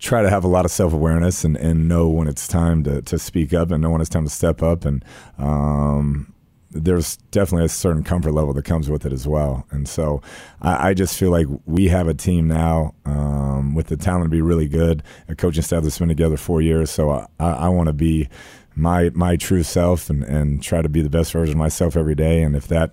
try 0.00 0.22
to 0.22 0.30
have 0.30 0.44
a 0.44 0.48
lot 0.48 0.64
of 0.64 0.70
self 0.70 0.92
awareness 0.92 1.44
and, 1.44 1.56
and 1.56 1.88
know 1.88 2.08
when 2.08 2.28
it's 2.28 2.46
time 2.46 2.84
to, 2.84 3.02
to 3.02 3.18
speak 3.18 3.52
up 3.52 3.70
and 3.70 3.82
know 3.82 3.90
when 3.90 4.00
it's 4.00 4.10
time 4.10 4.24
to 4.24 4.30
step 4.30 4.62
up 4.62 4.84
and 4.84 5.04
um, 5.38 6.32
there's 6.70 7.16
definitely 7.30 7.64
a 7.64 7.68
certain 7.68 8.02
comfort 8.02 8.32
level 8.32 8.52
that 8.52 8.64
comes 8.64 8.90
with 8.90 9.06
it 9.06 9.12
as 9.12 9.26
well. 9.26 9.66
And 9.70 9.88
so 9.88 10.20
I, 10.60 10.90
I 10.90 10.94
just 10.94 11.18
feel 11.18 11.30
like 11.30 11.46
we 11.64 11.88
have 11.88 12.08
a 12.08 12.14
team 12.14 12.48
now 12.48 12.94
um, 13.06 13.74
with 13.74 13.86
the 13.86 13.96
talent 13.96 14.24
to 14.24 14.28
be 14.28 14.42
really 14.42 14.68
good, 14.68 15.02
a 15.28 15.34
coaching 15.34 15.62
staff 15.62 15.82
that's 15.82 15.98
been 15.98 16.08
together 16.08 16.36
four 16.36 16.60
years. 16.60 16.90
So 16.90 17.10
I, 17.10 17.26
I 17.38 17.68
want 17.68 17.86
to 17.86 17.92
be 17.92 18.28
my 18.74 19.10
my 19.14 19.36
true 19.36 19.62
self 19.62 20.08
and, 20.08 20.22
and 20.24 20.62
try 20.62 20.82
to 20.82 20.88
be 20.88 21.00
the 21.00 21.10
best 21.10 21.32
version 21.32 21.54
of 21.54 21.58
myself 21.58 21.96
every 21.96 22.14
day. 22.14 22.42
And 22.42 22.54
if 22.54 22.68
that 22.68 22.92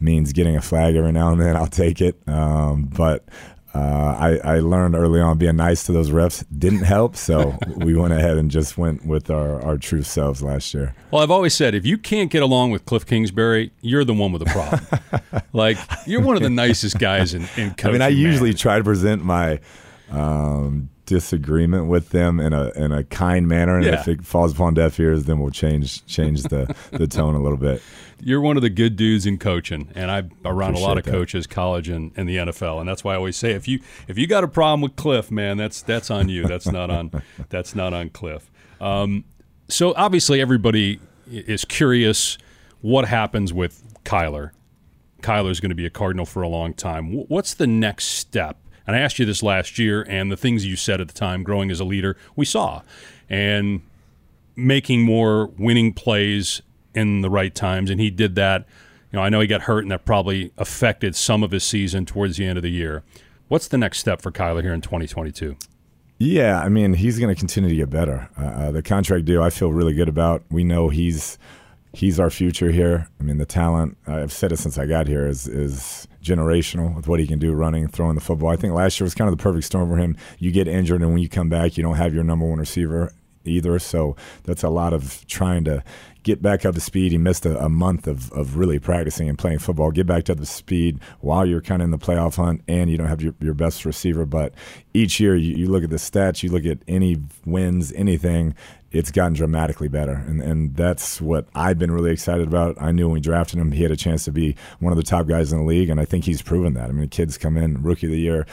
means 0.00 0.32
getting 0.32 0.56
a 0.56 0.62
flag 0.62 0.94
every 0.94 1.12
now 1.12 1.32
and 1.32 1.40
then, 1.40 1.56
I'll 1.56 1.66
take 1.66 2.00
it. 2.00 2.16
Um, 2.28 2.84
but 2.84 3.24
uh, 3.76 4.16
I, 4.18 4.56
I, 4.56 4.58
learned 4.60 4.94
early 4.94 5.20
on 5.20 5.36
being 5.36 5.56
nice 5.56 5.84
to 5.84 5.92
those 5.92 6.10
refs 6.10 6.44
didn't 6.56 6.84
help, 6.84 7.14
so 7.14 7.58
we 7.76 7.94
went 7.94 8.14
ahead 8.14 8.38
and 8.38 8.50
just 8.50 8.78
went 8.78 9.04
with 9.04 9.30
our, 9.30 9.62
our 9.62 9.76
true 9.76 10.02
selves 10.02 10.42
last 10.42 10.72
year. 10.72 10.94
Well, 11.10 11.22
I've 11.22 11.30
always 11.30 11.54
said 11.54 11.74
if 11.74 11.84
you 11.84 11.98
can't 11.98 12.30
get 12.30 12.42
along 12.42 12.70
with 12.70 12.86
Cliff 12.86 13.04
Kingsbury, 13.04 13.72
you're 13.82 14.04
the 14.04 14.14
one 14.14 14.32
with 14.32 14.44
the 14.44 14.50
problem. 14.50 15.42
like 15.52 15.76
you're 16.06 16.22
one 16.22 16.36
of 16.36 16.42
the 16.42 16.50
nicest 16.50 16.98
guys 16.98 17.34
in, 17.34 17.42
in 17.56 17.70
coaching. 17.74 17.88
I 17.88 17.92
mean, 17.92 18.02
I 18.02 18.10
man. 18.10 18.18
usually 18.18 18.54
try 18.54 18.78
to 18.78 18.84
present 18.84 19.22
my 19.22 19.60
um, 20.10 20.88
disagreement 21.06 21.86
with 21.86 22.10
them 22.10 22.38
in 22.40 22.52
a 22.52 22.70
in 22.72 22.92
a 22.92 23.04
kind 23.04 23.48
manner, 23.48 23.76
and 23.76 23.84
Yeah. 23.86 24.00
if 24.00 24.08
it 24.08 24.24
falls 24.24 24.52
upon 24.52 24.74
deaf 24.74 24.98
ears, 25.00 25.24
then 25.24 25.38
we'll 25.38 25.50
change 25.50 26.04
change 26.06 26.42
the, 26.44 26.74
the 26.92 27.06
tone 27.06 27.34
a 27.34 27.42
little 27.42 27.56
bit. 27.58 27.80
You're 28.20 28.40
one 28.40 28.56
of 28.56 28.62
the 28.62 28.70
good 28.70 28.96
dudes 28.96 29.26
in 29.26 29.38
coaching, 29.38 29.88
and 29.94 30.10
I'm 30.10 30.30
around 30.44 30.74
a 30.74 30.78
lot 30.78 30.98
of 30.98 31.04
that. 31.04 31.10
coaches, 31.10 31.46
college 31.46 31.88
and, 31.88 32.12
and 32.16 32.28
the 32.28 32.36
NFL, 32.36 32.80
and 32.80 32.88
that's 32.88 33.04
why 33.04 33.12
I 33.14 33.16
always 33.16 33.36
say 33.36 33.52
if 33.52 33.66
you 33.68 33.80
if 34.08 34.18
you 34.18 34.26
got 34.26 34.42
a 34.44 34.48
problem 34.48 34.80
with 34.82 34.96
Cliff, 34.96 35.30
man, 35.30 35.56
that's 35.56 35.82
that's 35.82 36.10
on 36.10 36.28
you. 36.28 36.46
That's 36.46 36.66
not 36.66 36.90
on 36.90 37.10
that's 37.48 37.74
not 37.74 37.92
on 37.94 38.10
Cliff. 38.10 38.50
Um, 38.80 39.24
so 39.68 39.94
obviously 39.96 40.40
everybody 40.40 41.00
is 41.30 41.64
curious 41.64 42.38
what 42.82 43.06
happens 43.08 43.52
with 43.52 43.82
Kyler. 44.04 44.50
Kyler's 45.22 45.60
going 45.60 45.70
to 45.70 45.74
be 45.76 45.86
a 45.86 45.90
Cardinal 45.90 46.24
for 46.26 46.42
a 46.42 46.48
long 46.48 46.72
time. 46.74 47.10
What's 47.28 47.54
the 47.54 47.66
next 47.66 48.04
step? 48.06 48.58
And 48.86 48.94
I 48.94 49.00
asked 49.00 49.18
you 49.18 49.26
this 49.26 49.42
last 49.42 49.78
year, 49.78 50.02
and 50.08 50.30
the 50.30 50.36
things 50.36 50.64
you 50.64 50.76
said 50.76 51.00
at 51.00 51.08
the 51.08 51.14
time, 51.14 51.42
growing 51.42 51.70
as 51.70 51.80
a 51.80 51.84
leader, 51.84 52.16
we 52.36 52.44
saw, 52.44 52.82
and 53.28 53.82
making 54.54 55.02
more 55.02 55.46
winning 55.58 55.92
plays 55.92 56.62
in 56.94 57.20
the 57.20 57.30
right 57.30 57.54
times, 57.54 57.90
and 57.90 58.00
he 58.00 58.10
did 58.10 58.34
that. 58.36 58.66
You 59.12 59.18
know, 59.18 59.22
I 59.22 59.28
know 59.28 59.40
he 59.40 59.46
got 59.46 59.62
hurt, 59.62 59.80
and 59.80 59.90
that 59.90 60.04
probably 60.04 60.52
affected 60.56 61.14
some 61.14 61.42
of 61.42 61.50
his 61.50 61.64
season 61.64 62.06
towards 62.06 62.36
the 62.36 62.46
end 62.46 62.58
of 62.58 62.62
the 62.62 62.70
year. 62.70 63.02
What's 63.48 63.68
the 63.68 63.78
next 63.78 63.98
step 63.98 64.22
for 64.22 64.32
Kyler 64.32 64.62
here 64.62 64.72
in 64.72 64.80
2022? 64.80 65.56
Yeah, 66.18 66.60
I 66.60 66.68
mean, 66.68 66.94
he's 66.94 67.18
going 67.18 67.32
to 67.32 67.38
continue 67.38 67.68
to 67.68 67.76
get 67.76 67.90
better. 67.90 68.28
Uh, 68.38 68.44
uh, 68.44 68.70
the 68.72 68.82
contract 68.82 69.26
deal, 69.26 69.42
I 69.42 69.50
feel 69.50 69.72
really 69.72 69.92
good 69.92 70.08
about. 70.08 70.42
We 70.50 70.64
know 70.64 70.88
he's 70.88 71.38
he's 71.96 72.20
our 72.20 72.28
future 72.28 72.70
here. 72.70 73.08
I 73.18 73.22
mean, 73.22 73.38
the 73.38 73.46
talent 73.46 73.96
I've 74.06 74.32
said 74.32 74.52
it 74.52 74.58
since 74.58 74.76
I 74.76 74.86
got 74.86 75.08
here 75.08 75.26
is 75.26 75.48
is 75.48 76.06
generational 76.22 76.94
with 76.94 77.08
what 77.08 77.20
he 77.20 77.26
can 77.26 77.38
do 77.38 77.52
running, 77.54 77.88
throwing 77.88 78.14
the 78.14 78.20
football. 78.20 78.50
I 78.50 78.56
think 78.56 78.74
last 78.74 79.00
year 79.00 79.06
was 79.06 79.14
kind 79.14 79.30
of 79.30 79.36
the 79.36 79.42
perfect 79.42 79.64
storm 79.64 79.88
for 79.88 79.96
him. 79.96 80.16
You 80.38 80.52
get 80.52 80.68
injured, 80.68 81.00
and 81.00 81.10
when 81.10 81.22
you 81.22 81.28
come 81.28 81.48
back, 81.48 81.76
you 81.76 81.82
don't 81.82 81.96
have 81.96 82.14
your 82.14 82.24
number 82.24 82.46
one 82.46 82.58
receiver 82.58 83.12
either. 83.44 83.78
So 83.78 84.16
that's 84.44 84.62
a 84.62 84.68
lot 84.68 84.92
of 84.92 85.26
trying 85.26 85.64
to 85.64 85.82
get 86.24 86.42
back 86.42 86.66
up 86.66 86.74
to 86.74 86.80
speed. 86.80 87.12
He 87.12 87.18
missed 87.18 87.46
a, 87.46 87.56
a 87.64 87.68
month 87.68 88.08
of, 88.08 88.32
of 88.32 88.56
really 88.56 88.80
practicing 88.80 89.28
and 89.28 89.38
playing 89.38 89.60
football. 89.60 89.92
Get 89.92 90.06
back 90.06 90.24
to 90.24 90.34
the 90.34 90.44
speed 90.44 90.98
while 91.20 91.46
you're 91.46 91.60
kind 91.60 91.80
of 91.80 91.86
in 91.86 91.92
the 91.92 91.98
playoff 91.98 92.34
hunt 92.34 92.62
and 92.66 92.90
you 92.90 92.98
don't 92.98 93.06
have 93.06 93.22
your, 93.22 93.34
your 93.40 93.54
best 93.54 93.84
receiver. 93.84 94.26
But 94.26 94.52
each 94.92 95.20
year 95.20 95.36
you, 95.36 95.56
you 95.56 95.68
look 95.68 95.84
at 95.84 95.90
the 95.90 95.96
stats, 95.96 96.42
you 96.42 96.50
look 96.50 96.66
at 96.66 96.78
any 96.88 97.18
wins, 97.44 97.92
anything, 97.92 98.56
it's 98.98 99.10
gotten 99.10 99.32
dramatically 99.32 99.88
better. 99.88 100.14
And, 100.26 100.40
and 100.42 100.74
that's 100.74 101.20
what 101.20 101.46
I've 101.54 101.78
been 101.78 101.90
really 101.90 102.10
excited 102.10 102.46
about. 102.46 102.80
I 102.80 102.92
knew 102.92 103.06
when 103.06 103.14
we 103.14 103.20
drafted 103.20 103.58
him, 103.58 103.72
he 103.72 103.82
had 103.82 103.92
a 103.92 103.96
chance 103.96 104.24
to 104.24 104.32
be 104.32 104.56
one 104.80 104.92
of 104.92 104.96
the 104.96 105.02
top 105.02 105.26
guys 105.26 105.52
in 105.52 105.58
the 105.58 105.64
league. 105.64 105.90
And 105.90 106.00
I 106.00 106.04
think 106.04 106.24
he's 106.24 106.42
proven 106.42 106.74
that. 106.74 106.88
I 106.88 106.92
mean, 106.92 107.08
kids 107.08 107.38
come 107.38 107.56
in, 107.56 107.82
rookie 107.82 108.06
of 108.06 108.12
the 108.12 108.18
year, 108.18 108.46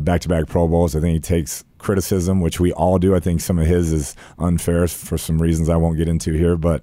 back 0.00 0.20
to 0.22 0.28
back 0.28 0.46
Pro 0.46 0.66
Bowls. 0.66 0.96
I 0.96 1.00
think 1.00 1.14
he 1.14 1.20
takes 1.20 1.64
criticism, 1.78 2.40
which 2.40 2.58
we 2.58 2.72
all 2.72 2.98
do. 2.98 3.14
I 3.14 3.20
think 3.20 3.40
some 3.40 3.58
of 3.58 3.66
his 3.66 3.92
is 3.92 4.16
unfair 4.38 4.88
for 4.88 5.18
some 5.18 5.40
reasons 5.40 5.68
I 5.68 5.76
won't 5.76 5.98
get 5.98 6.08
into 6.08 6.32
here, 6.32 6.56
but 6.56 6.82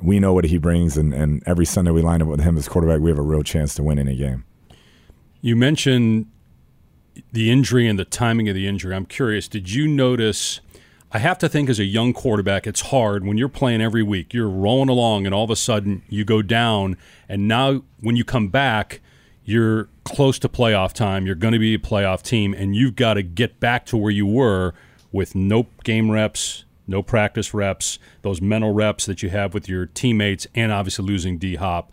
we 0.00 0.20
know 0.20 0.34
what 0.34 0.44
he 0.44 0.58
brings, 0.58 0.98
and, 0.98 1.14
and 1.14 1.42
every 1.46 1.64
Sunday 1.64 1.90
we 1.90 2.02
line 2.02 2.20
up 2.20 2.28
with 2.28 2.40
him 2.40 2.58
as 2.58 2.68
quarterback, 2.68 3.00
we 3.00 3.10
have 3.10 3.18
a 3.18 3.22
real 3.22 3.42
chance 3.42 3.74
to 3.76 3.82
win 3.82 3.98
any 3.98 4.16
game. 4.16 4.44
You 5.40 5.56
mentioned 5.56 6.26
the 7.32 7.50
injury 7.50 7.88
and 7.88 7.98
the 7.98 8.04
timing 8.04 8.48
of 8.48 8.54
the 8.54 8.66
injury. 8.68 8.94
I'm 8.94 9.06
curious, 9.06 9.48
did 9.48 9.70
you 9.70 9.88
notice? 9.88 10.60
I 11.14 11.18
have 11.18 11.38
to 11.38 11.48
think 11.48 11.70
as 11.70 11.78
a 11.78 11.84
young 11.84 12.12
quarterback, 12.12 12.66
it's 12.66 12.80
hard 12.80 13.24
when 13.24 13.38
you're 13.38 13.48
playing 13.48 13.80
every 13.80 14.02
week. 14.02 14.34
You're 14.34 14.48
rolling 14.48 14.88
along, 14.88 15.26
and 15.26 15.34
all 15.34 15.44
of 15.44 15.50
a 15.50 15.54
sudden 15.54 16.02
you 16.08 16.24
go 16.24 16.42
down. 16.42 16.96
And 17.28 17.46
now, 17.46 17.84
when 18.00 18.16
you 18.16 18.24
come 18.24 18.48
back, 18.48 19.00
you're 19.44 19.88
close 20.02 20.40
to 20.40 20.48
playoff 20.48 20.92
time. 20.92 21.24
You're 21.24 21.36
going 21.36 21.52
to 21.52 21.60
be 21.60 21.72
a 21.74 21.78
playoff 21.78 22.20
team, 22.22 22.52
and 22.52 22.74
you've 22.74 22.96
got 22.96 23.14
to 23.14 23.22
get 23.22 23.60
back 23.60 23.86
to 23.86 23.96
where 23.96 24.10
you 24.10 24.26
were 24.26 24.74
with 25.12 25.36
no 25.36 25.68
game 25.84 26.10
reps, 26.10 26.64
no 26.88 27.00
practice 27.00 27.54
reps, 27.54 28.00
those 28.22 28.40
mental 28.40 28.74
reps 28.74 29.06
that 29.06 29.22
you 29.22 29.30
have 29.30 29.54
with 29.54 29.68
your 29.68 29.86
teammates, 29.86 30.48
and 30.52 30.72
obviously 30.72 31.04
losing 31.04 31.38
D 31.38 31.54
Hop. 31.54 31.92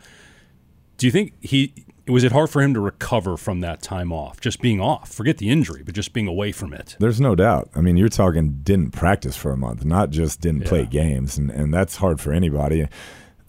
Do 0.97 1.05
you 1.05 1.11
think 1.11 1.33
he 1.41 1.85
was 2.07 2.23
it 2.23 2.31
hard 2.31 2.49
for 2.49 2.61
him 2.61 2.73
to 2.73 2.79
recover 2.79 3.37
from 3.37 3.61
that 3.61 3.81
time 3.81 4.11
off, 4.11 4.41
just 4.41 4.61
being 4.61 4.81
off? 4.81 5.11
Forget 5.11 5.37
the 5.37 5.49
injury, 5.49 5.83
but 5.83 5.93
just 5.93 6.13
being 6.13 6.27
away 6.27 6.51
from 6.51 6.73
it. 6.73 6.95
There's 6.99 7.21
no 7.21 7.35
doubt. 7.35 7.69
I 7.75 7.81
mean, 7.81 7.97
you're 7.97 8.09
talking 8.09 8.59
didn't 8.63 8.91
practice 8.91 9.35
for 9.35 9.51
a 9.51 9.57
month, 9.57 9.85
not 9.85 10.09
just 10.09 10.41
didn't 10.41 10.65
play 10.65 10.85
games, 10.85 11.37
and, 11.37 11.51
and 11.51 11.73
that's 11.73 11.97
hard 11.97 12.19
for 12.19 12.33
anybody. 12.33 12.87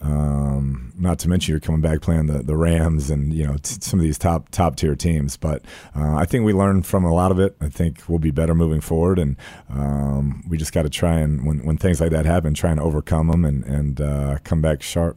Um, 0.03 0.93
not 0.99 1.21
to 1.21 1.29
mention 1.29 1.53
you're 1.53 1.61
coming 1.61 1.81
back 1.81 2.01
playing 2.01 2.27
the, 2.27 2.43
the 2.43 2.57
Rams 2.57 3.09
and 3.09 3.33
you 3.33 3.47
know 3.47 3.55
t- 3.55 3.77
some 3.81 4.01
of 4.01 4.05
these 4.05 4.19
top 4.19 4.49
top 4.49 4.75
tier 4.75 4.97
teams. 4.97 5.37
But 5.37 5.63
uh, 5.95 6.17
I 6.17 6.25
think 6.25 6.45
we 6.45 6.53
learned 6.53 6.87
from 6.87 7.05
a 7.05 7.15
lot 7.15 7.31
of 7.31 7.39
it. 7.39 7.57
I 7.61 7.69
think 7.69 8.03
we'll 8.09 8.19
be 8.19 8.33
better 8.33 8.55
moving 8.55 8.81
forward, 8.81 9.21
and 9.21 9.37
um, 9.71 10.43
we 10.49 10.59
just 10.59 10.73
got 10.73 10.83
to 10.83 10.91
try 10.91 11.21
and 11.21 11.47
when, 11.47 11.65
when 11.65 11.77
things 11.77 12.01
like 12.01 12.11
that 12.11 12.27
happen, 12.27 12.53
try 12.53 12.73
and 12.73 12.81
overcome 12.81 13.29
them 13.29 13.45
and 13.45 13.65
and 13.65 14.01
uh, 14.01 14.39
come 14.43 14.61
back 14.61 14.83
sharp. 14.83 15.17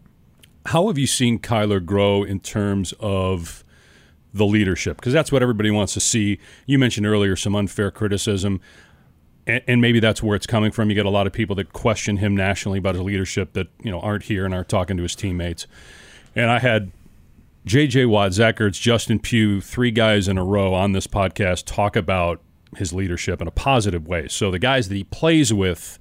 How 0.67 0.87
have 0.87 0.97
you 0.97 1.07
seen 1.07 1.39
Kyler 1.39 1.83
grow 1.83 2.23
in 2.23 2.39
terms 2.39 2.93
of 2.99 3.63
the 4.33 4.45
leadership? 4.45 4.97
Because 4.97 5.13
that's 5.13 5.31
what 5.31 5.41
everybody 5.41 5.69
wants 5.69 5.93
to 5.93 5.99
see. 5.99 6.39
You 6.65 6.79
mentioned 6.79 7.05
earlier 7.05 7.35
some 7.35 7.55
unfair 7.55 7.91
criticism, 7.91 8.59
and, 9.45 9.61
and 9.67 9.81
maybe 9.81 9.99
that's 9.99 10.23
where 10.23 10.35
it's 10.35 10.47
coming 10.47 10.71
from. 10.71 10.89
You 10.89 10.95
get 10.95 11.05
a 11.05 11.11
lot 11.11 11.27
of 11.27 11.33
people 11.33 11.55
that 11.57 11.71
question 11.73 12.17
him 12.17 12.35
nationally 12.35 12.79
about 12.79 12.95
his 12.95 13.03
leadership 13.03 13.53
that 13.53 13.67
you 13.83 13.91
know 13.91 13.99
aren't 13.99 14.23
here 14.23 14.45
and 14.45 14.53
aren't 14.53 14.69
talking 14.69 14.97
to 14.97 15.03
his 15.03 15.15
teammates. 15.15 15.67
And 16.35 16.49
I 16.49 16.59
had 16.59 16.91
J.J. 17.65 18.05
Watt, 18.05 18.33
Zach 18.33 18.57
Ertz, 18.57 18.79
Justin 18.79 19.19
Pugh, 19.19 19.61
three 19.61 19.91
guys 19.91 20.27
in 20.27 20.37
a 20.37 20.43
row 20.43 20.73
on 20.73 20.91
this 20.91 21.07
podcast 21.07 21.65
talk 21.65 21.95
about 21.95 22.41
his 22.75 22.91
leadership 22.91 23.41
in 23.41 23.47
a 23.47 23.51
positive 23.51 24.07
way. 24.07 24.27
So 24.27 24.51
the 24.51 24.59
guys 24.59 24.89
that 24.89 24.95
he 24.95 25.03
plays 25.03 25.53
with 25.53 25.97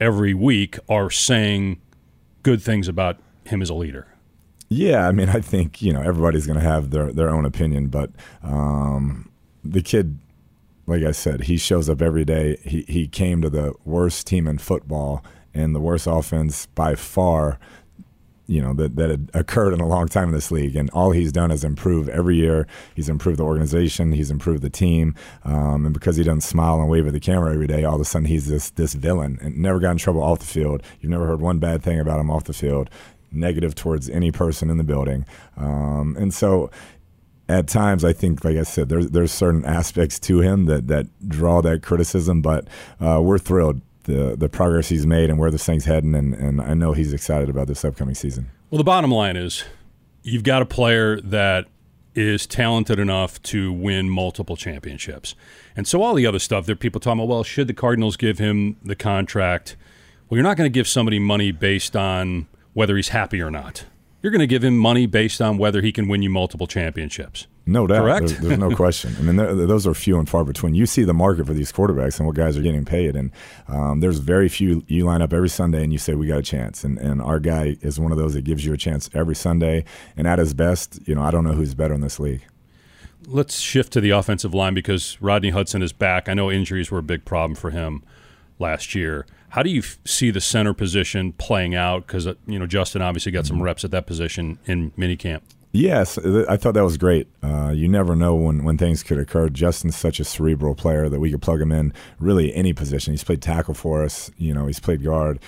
every 0.00 0.34
week 0.34 0.78
are 0.88 1.10
saying 1.10 1.80
good 2.42 2.62
things 2.62 2.86
about 2.86 3.18
him 3.48 3.62
as 3.62 3.70
a 3.70 3.74
leader. 3.74 4.06
Yeah, 4.68 5.06
I 5.06 5.12
mean, 5.12 5.28
I 5.28 5.40
think 5.40 5.80
you 5.80 5.92
know 5.92 6.00
everybody's 6.00 6.46
going 6.46 6.58
to 6.58 6.64
have 6.64 6.90
their 6.90 7.12
their 7.12 7.30
own 7.30 7.44
opinion, 7.44 7.86
but 7.88 8.10
um, 8.42 9.30
the 9.64 9.82
kid, 9.82 10.18
like 10.86 11.04
I 11.04 11.12
said, 11.12 11.42
he 11.42 11.56
shows 11.56 11.88
up 11.88 12.02
every 12.02 12.24
day. 12.24 12.58
He 12.64 12.84
he 12.88 13.06
came 13.06 13.42
to 13.42 13.50
the 13.50 13.74
worst 13.84 14.26
team 14.26 14.46
in 14.46 14.58
football 14.58 15.24
and 15.54 15.74
the 15.74 15.80
worst 15.80 16.06
offense 16.06 16.66
by 16.66 16.96
far. 16.96 17.58
You 18.48 18.60
know 18.62 18.74
that 18.74 18.94
that 18.94 19.10
had 19.10 19.30
occurred 19.34 19.72
in 19.72 19.80
a 19.80 19.86
long 19.86 20.06
time 20.08 20.28
in 20.28 20.34
this 20.34 20.50
league, 20.50 20.76
and 20.76 20.88
all 20.90 21.10
he's 21.12 21.32
done 21.32 21.50
is 21.50 21.64
improve 21.64 22.08
every 22.08 22.36
year. 22.36 22.66
He's 22.94 23.08
improved 23.08 23.40
the 23.40 23.44
organization, 23.44 24.12
he's 24.12 24.30
improved 24.30 24.62
the 24.62 24.70
team, 24.70 25.16
um, 25.44 25.84
and 25.84 25.92
because 25.92 26.16
he 26.16 26.22
doesn't 26.22 26.42
smile 26.42 26.80
and 26.80 26.88
wave 26.88 27.08
at 27.08 27.12
the 27.12 27.20
camera 27.20 27.52
every 27.52 27.66
day, 27.66 27.82
all 27.82 27.96
of 27.96 28.00
a 28.00 28.04
sudden 28.04 28.26
he's 28.26 28.46
this 28.46 28.70
this 28.70 28.94
villain 28.94 29.38
and 29.42 29.58
never 29.58 29.80
got 29.80 29.92
in 29.92 29.98
trouble 29.98 30.22
off 30.22 30.40
the 30.40 30.46
field. 30.46 30.82
You've 31.00 31.10
never 31.10 31.26
heard 31.26 31.40
one 31.40 31.58
bad 31.58 31.82
thing 31.82 31.98
about 31.98 32.20
him 32.20 32.30
off 32.30 32.44
the 32.44 32.52
field 32.52 32.88
negative 33.36 33.74
towards 33.74 34.08
any 34.08 34.32
person 34.32 34.70
in 34.70 34.78
the 34.78 34.84
building. 34.84 35.26
Um, 35.56 36.16
and 36.18 36.32
so 36.32 36.70
at 37.48 37.68
times, 37.68 38.04
I 38.04 38.12
think, 38.12 38.44
like 38.44 38.56
I 38.56 38.64
said, 38.64 38.88
there's 38.88 39.10
there's 39.10 39.32
certain 39.32 39.64
aspects 39.64 40.18
to 40.20 40.40
him 40.40 40.66
that, 40.66 40.88
that 40.88 41.06
draw 41.28 41.62
that 41.62 41.82
criticism, 41.82 42.42
but 42.42 42.66
uh, 43.00 43.20
we're 43.22 43.38
thrilled 43.38 43.80
the 44.04 44.36
the 44.36 44.48
progress 44.48 44.88
he's 44.88 45.06
made 45.06 45.30
and 45.30 45.38
where 45.38 45.50
this 45.50 45.64
thing's 45.64 45.84
heading, 45.84 46.14
and, 46.14 46.34
and 46.34 46.60
I 46.60 46.74
know 46.74 46.92
he's 46.92 47.12
excited 47.12 47.48
about 47.48 47.68
this 47.68 47.84
upcoming 47.84 48.14
season. 48.14 48.50
Well, 48.70 48.78
the 48.78 48.84
bottom 48.84 49.12
line 49.12 49.36
is 49.36 49.64
you've 50.22 50.42
got 50.42 50.60
a 50.60 50.66
player 50.66 51.20
that 51.20 51.66
is 52.16 52.46
talented 52.46 52.98
enough 52.98 53.40
to 53.42 53.72
win 53.72 54.08
multiple 54.08 54.56
championships. 54.56 55.34
And 55.76 55.86
so 55.86 56.02
all 56.02 56.14
the 56.14 56.26
other 56.26 56.38
stuff, 56.38 56.64
there 56.64 56.72
are 56.72 56.76
people 56.76 56.98
talking 56.98 57.20
about, 57.20 57.28
well, 57.28 57.44
should 57.44 57.68
the 57.68 57.74
Cardinals 57.74 58.16
give 58.16 58.38
him 58.38 58.76
the 58.82 58.96
contract? 58.96 59.76
Well, 60.28 60.36
you're 60.36 60.42
not 60.42 60.56
going 60.56 60.70
to 60.70 60.74
give 60.74 60.88
somebody 60.88 61.18
money 61.18 61.52
based 61.52 61.94
on 61.94 62.46
whether 62.76 62.94
he's 62.94 63.08
happy 63.08 63.40
or 63.40 63.50
not. 63.50 63.86
You're 64.20 64.30
going 64.30 64.40
to 64.40 64.46
give 64.46 64.62
him 64.62 64.76
money 64.76 65.06
based 65.06 65.40
on 65.40 65.56
whether 65.56 65.80
he 65.80 65.92
can 65.92 66.08
win 66.08 66.20
you 66.20 66.28
multiple 66.28 66.66
championships. 66.66 67.46
No 67.64 67.86
doubt. 67.86 68.02
Correct? 68.02 68.26
There's, 68.26 68.38
there's 68.40 68.58
no 68.58 68.70
question. 68.76 69.16
I 69.18 69.22
mean, 69.22 69.36
there, 69.36 69.54
those 69.54 69.86
are 69.86 69.94
few 69.94 70.18
and 70.18 70.28
far 70.28 70.44
between. 70.44 70.74
You 70.74 70.84
see 70.84 71.02
the 71.02 71.14
market 71.14 71.46
for 71.46 71.54
these 71.54 71.72
quarterbacks 71.72 72.18
and 72.18 72.26
what 72.26 72.36
guys 72.36 72.54
are 72.58 72.60
getting 72.62 72.84
paid, 72.84 73.16
and 73.16 73.30
um, 73.66 74.00
there's 74.00 74.18
very 74.18 74.50
few. 74.50 74.84
You 74.88 75.06
line 75.06 75.22
up 75.22 75.32
every 75.32 75.48
Sunday 75.48 75.82
and 75.82 75.90
you 75.90 75.98
say 75.98 76.14
we 76.14 76.26
got 76.26 76.38
a 76.38 76.42
chance, 76.42 76.84
and 76.84 76.98
and 76.98 77.22
our 77.22 77.40
guy 77.40 77.78
is 77.80 77.98
one 77.98 78.12
of 78.12 78.18
those 78.18 78.34
that 78.34 78.44
gives 78.44 78.62
you 78.66 78.74
a 78.74 78.76
chance 78.76 79.08
every 79.14 79.34
Sunday. 79.34 79.86
And 80.14 80.28
at 80.28 80.38
his 80.38 80.52
best, 80.52 81.00
you 81.08 81.14
know, 81.14 81.22
I 81.22 81.30
don't 81.30 81.44
know 81.44 81.54
who's 81.54 81.74
better 81.74 81.94
in 81.94 82.02
this 82.02 82.20
league. 82.20 82.42
Let's 83.26 83.58
shift 83.58 83.94
to 83.94 84.02
the 84.02 84.10
offensive 84.10 84.52
line 84.52 84.74
because 84.74 85.16
Rodney 85.22 85.50
Hudson 85.50 85.80
is 85.80 85.94
back. 85.94 86.28
I 86.28 86.34
know 86.34 86.50
injuries 86.50 86.90
were 86.90 86.98
a 86.98 87.02
big 87.02 87.24
problem 87.24 87.54
for 87.54 87.70
him 87.70 88.04
last 88.58 88.94
year. 88.94 89.24
How 89.50 89.62
do 89.62 89.70
you 89.70 89.80
f- 89.80 89.98
see 90.04 90.30
the 90.30 90.40
center 90.40 90.74
position 90.74 91.32
playing 91.32 91.74
out? 91.74 92.06
Because 92.06 92.26
uh, 92.26 92.34
you 92.46 92.58
know 92.58 92.66
Justin 92.66 93.02
obviously 93.02 93.32
got 93.32 93.46
some 93.46 93.62
reps 93.62 93.84
at 93.84 93.90
that 93.92 94.06
position 94.06 94.58
in 94.66 94.90
minicamp. 94.92 95.42
Yes, 95.72 96.16
I 96.16 96.56
thought 96.56 96.72
that 96.72 96.84
was 96.84 96.96
great. 96.96 97.28
Uh, 97.42 97.68
you 97.68 97.86
never 97.86 98.16
know 98.16 98.34
when, 98.34 98.64
when 98.64 98.78
things 98.78 99.02
could 99.02 99.18
occur. 99.18 99.50
Justin's 99.50 99.94
such 99.94 100.18
a 100.18 100.24
cerebral 100.24 100.74
player 100.74 101.10
that 101.10 101.20
we 101.20 101.30
could 101.30 101.42
plug 101.42 101.60
him 101.60 101.70
in 101.70 101.92
really 102.18 102.54
any 102.54 102.72
position. 102.72 103.12
He's 103.12 103.24
played 103.24 103.42
tackle 103.42 103.74
for 103.74 104.02
us. 104.02 104.30
You 104.38 104.54
know, 104.54 104.66
he's 104.66 104.80
played 104.80 105.04
guard 105.04 105.38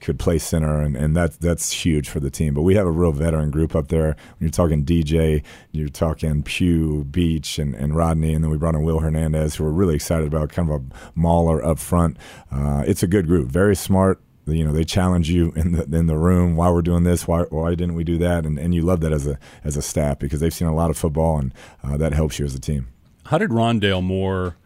could 0.00 0.18
play 0.18 0.38
center, 0.38 0.80
and, 0.80 0.96
and 0.96 1.16
that, 1.16 1.40
that's 1.40 1.72
huge 1.72 2.08
for 2.08 2.20
the 2.20 2.30
team. 2.30 2.54
But 2.54 2.62
we 2.62 2.74
have 2.74 2.86
a 2.86 2.90
real 2.90 3.12
veteran 3.12 3.50
group 3.50 3.74
up 3.76 3.88
there. 3.88 4.16
When 4.38 4.40
you're 4.40 4.50
talking 4.50 4.84
DJ, 4.84 5.42
you're 5.72 5.88
talking 5.88 6.42
Pugh, 6.42 7.04
Beach, 7.04 7.58
and, 7.58 7.74
and 7.74 7.94
Rodney, 7.94 8.32
and 8.34 8.42
then 8.42 8.50
we 8.50 8.56
brought 8.56 8.74
in 8.74 8.82
Will 8.82 9.00
Hernandez, 9.00 9.56
who 9.56 9.64
we're 9.64 9.70
really 9.70 9.94
excited 9.94 10.26
about, 10.26 10.50
kind 10.50 10.70
of 10.70 10.80
a 10.80 10.84
mauler 11.14 11.64
up 11.64 11.78
front. 11.78 12.16
Uh, 12.50 12.82
it's 12.86 13.02
a 13.02 13.06
good 13.06 13.26
group, 13.26 13.48
very 13.48 13.76
smart. 13.76 14.20
You 14.46 14.64
know, 14.64 14.72
they 14.72 14.84
challenge 14.84 15.30
you 15.30 15.52
in 15.54 15.72
the 15.72 15.84
in 15.96 16.06
the 16.06 16.16
room. 16.16 16.56
Why 16.56 16.70
we're 16.70 16.82
doing 16.82 17.04
this? 17.04 17.28
Why 17.28 17.42
why 17.50 17.70
didn't 17.70 17.94
we 17.94 18.02
do 18.02 18.18
that? 18.18 18.44
And 18.44 18.58
and 18.58 18.74
you 18.74 18.82
love 18.82 19.00
that 19.00 19.12
as 19.12 19.26
a 19.26 19.38
as 19.62 19.76
a 19.76 19.82
staff 19.82 20.18
because 20.18 20.40
they've 20.40 20.52
seen 20.52 20.66
a 20.66 20.74
lot 20.74 20.90
of 20.90 20.96
football, 20.96 21.38
and 21.38 21.54
uh, 21.84 21.96
that 21.98 22.14
helps 22.14 22.38
you 22.38 22.46
as 22.46 22.54
a 22.54 22.58
team. 22.58 22.88
How 23.26 23.38
did 23.38 23.50
Rondale 23.50 24.02
Moore 24.02 24.56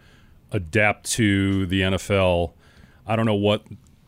adapt 0.53 1.11
to 1.13 1.67
the 1.67 1.83
NFL? 1.83 2.53
I 3.07 3.17
don't 3.17 3.27
know 3.27 3.35
what 3.35 3.67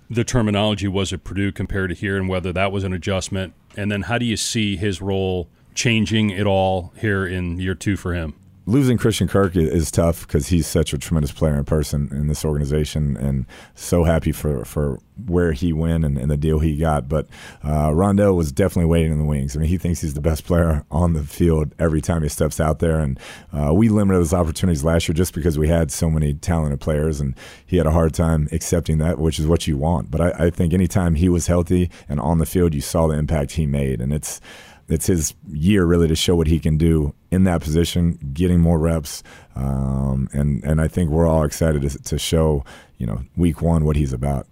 the 0.09 0.25
terminology 0.25 0.89
was 0.89 1.13
at 1.13 1.25
Purdue 1.25 1.53
compared 1.53 1.91
to 1.91 1.97
here 1.97 2.17
and 2.17 2.29
whether 2.29 2.53
that 2.53 2.73
was 2.73 2.85
an 2.85 2.93
adjustment? 2.93 3.55
And 3.77 3.91
then 3.91 4.03
how 4.03 4.19
do 4.19 4.25
you 4.25 4.37
see 4.37 4.77
his 4.77 5.01
role 5.01 5.49
changing 5.75 6.33
at 6.33 6.47
all 6.47 6.93
here 6.97 7.27
in 7.27 7.59
year 7.59 7.75
two 7.75 7.97
for 7.97 8.15
him? 8.15 8.35
Losing 8.67 8.99
Christian 8.99 9.29
Kirk 9.29 9.55
is 9.55 9.93
tough 9.93 10.27
because 10.27 10.49
he's 10.49 10.67
such 10.67 10.93
a 10.93 10.99
tremendous 10.99 11.31
player 11.31 11.55
in 11.55 11.65
person 11.65 12.09
in 12.11 12.27
this 12.27 12.45
organization, 12.45 13.17
and 13.17 13.47
so 13.75 14.03
happy 14.03 14.33
for, 14.33 14.65
for 14.65 14.99
where 15.25 15.53
he 15.53 15.73
went 15.73 16.05
and, 16.05 16.19
and 16.19 16.31
the 16.31 16.37
deal 16.37 16.59
he 16.59 16.77
got. 16.77 17.09
But 17.09 17.29
uh, 17.63 17.93
was 17.95 18.51
definitely 18.53 18.91
waiting 18.91 19.13
in 19.13 19.19
the 19.19 19.25
wings. 19.25 19.57
I 19.57 19.61
mean, 19.61 19.69
he 19.69 19.79
thinks 19.79 20.01
he's 20.01 20.15
the 20.15 20.21
best 20.21 20.45
player 20.45 20.85
on 20.91 21.13
the 21.13 21.23
field 21.23 21.75
every 21.79 22.01
time 22.01 22.23
he 22.23 22.29
steps 22.29 22.59
out 22.59 22.81
there, 22.81 22.99
and 22.99 23.19
uh, 23.53 23.73
we 23.73 23.89
limited 23.89 24.19
his 24.19 24.35
opportunities 24.35 24.85
last 24.85 25.09
year 25.09 25.15
just 25.15 25.33
because 25.33 25.59
we 25.59 25.69
had 25.69 25.93
so 25.93 26.11
many 26.11 26.35
talented 26.35 26.81
players, 26.81 27.21
and 27.21 27.35
he 27.65 27.77
had 27.77 27.87
a 27.87 27.93
hard 27.93 28.15
time 28.15 28.49
accepting 28.51 28.99
that, 28.99 29.19
which 29.19 29.39
is 29.39 29.47
what 29.47 29.67
you 29.67 29.77
want. 29.77 30.11
But 30.11 30.21
I, 30.21 30.47
I 30.47 30.51
think 30.51 30.75
anytime 30.75 31.15
he 31.15 31.29
was 31.29 31.47
healthy 31.47 31.89
and 32.09 32.19
on 32.21 32.39
the 32.39 32.47
field, 32.47 32.75
you 32.75 32.81
saw 32.81 33.07
the 33.07 33.17
impact 33.17 33.53
he 33.53 33.67
made, 33.67 34.01
and 34.01 34.13
it's 34.13 34.41
it's 34.89 35.07
his 35.07 35.35
year 35.51 35.85
really 35.85 36.09
to 36.09 36.17
show 36.17 36.37
what 36.37 36.47
he 36.47 36.59
can 36.59 36.77
do 36.77 37.15
in 37.31 37.45
that 37.45 37.61
position, 37.61 38.19
getting 38.33 38.61
more 38.61 38.79
reps, 38.79 39.23
um, 39.55 40.29
and 40.33 40.63
and 40.65 40.81
I 40.81 40.89
think 40.89 41.11
we're 41.11 41.27
all 41.27 41.45
excited 41.45 41.83
to, 41.83 41.99
to, 41.99 42.19
show 42.19 42.65
you 42.99 43.07
know 43.07 43.23
week 43.37 43.61
one 43.61 43.85
what 43.85 43.97
he's 43.97 44.13
about. 44.13 44.47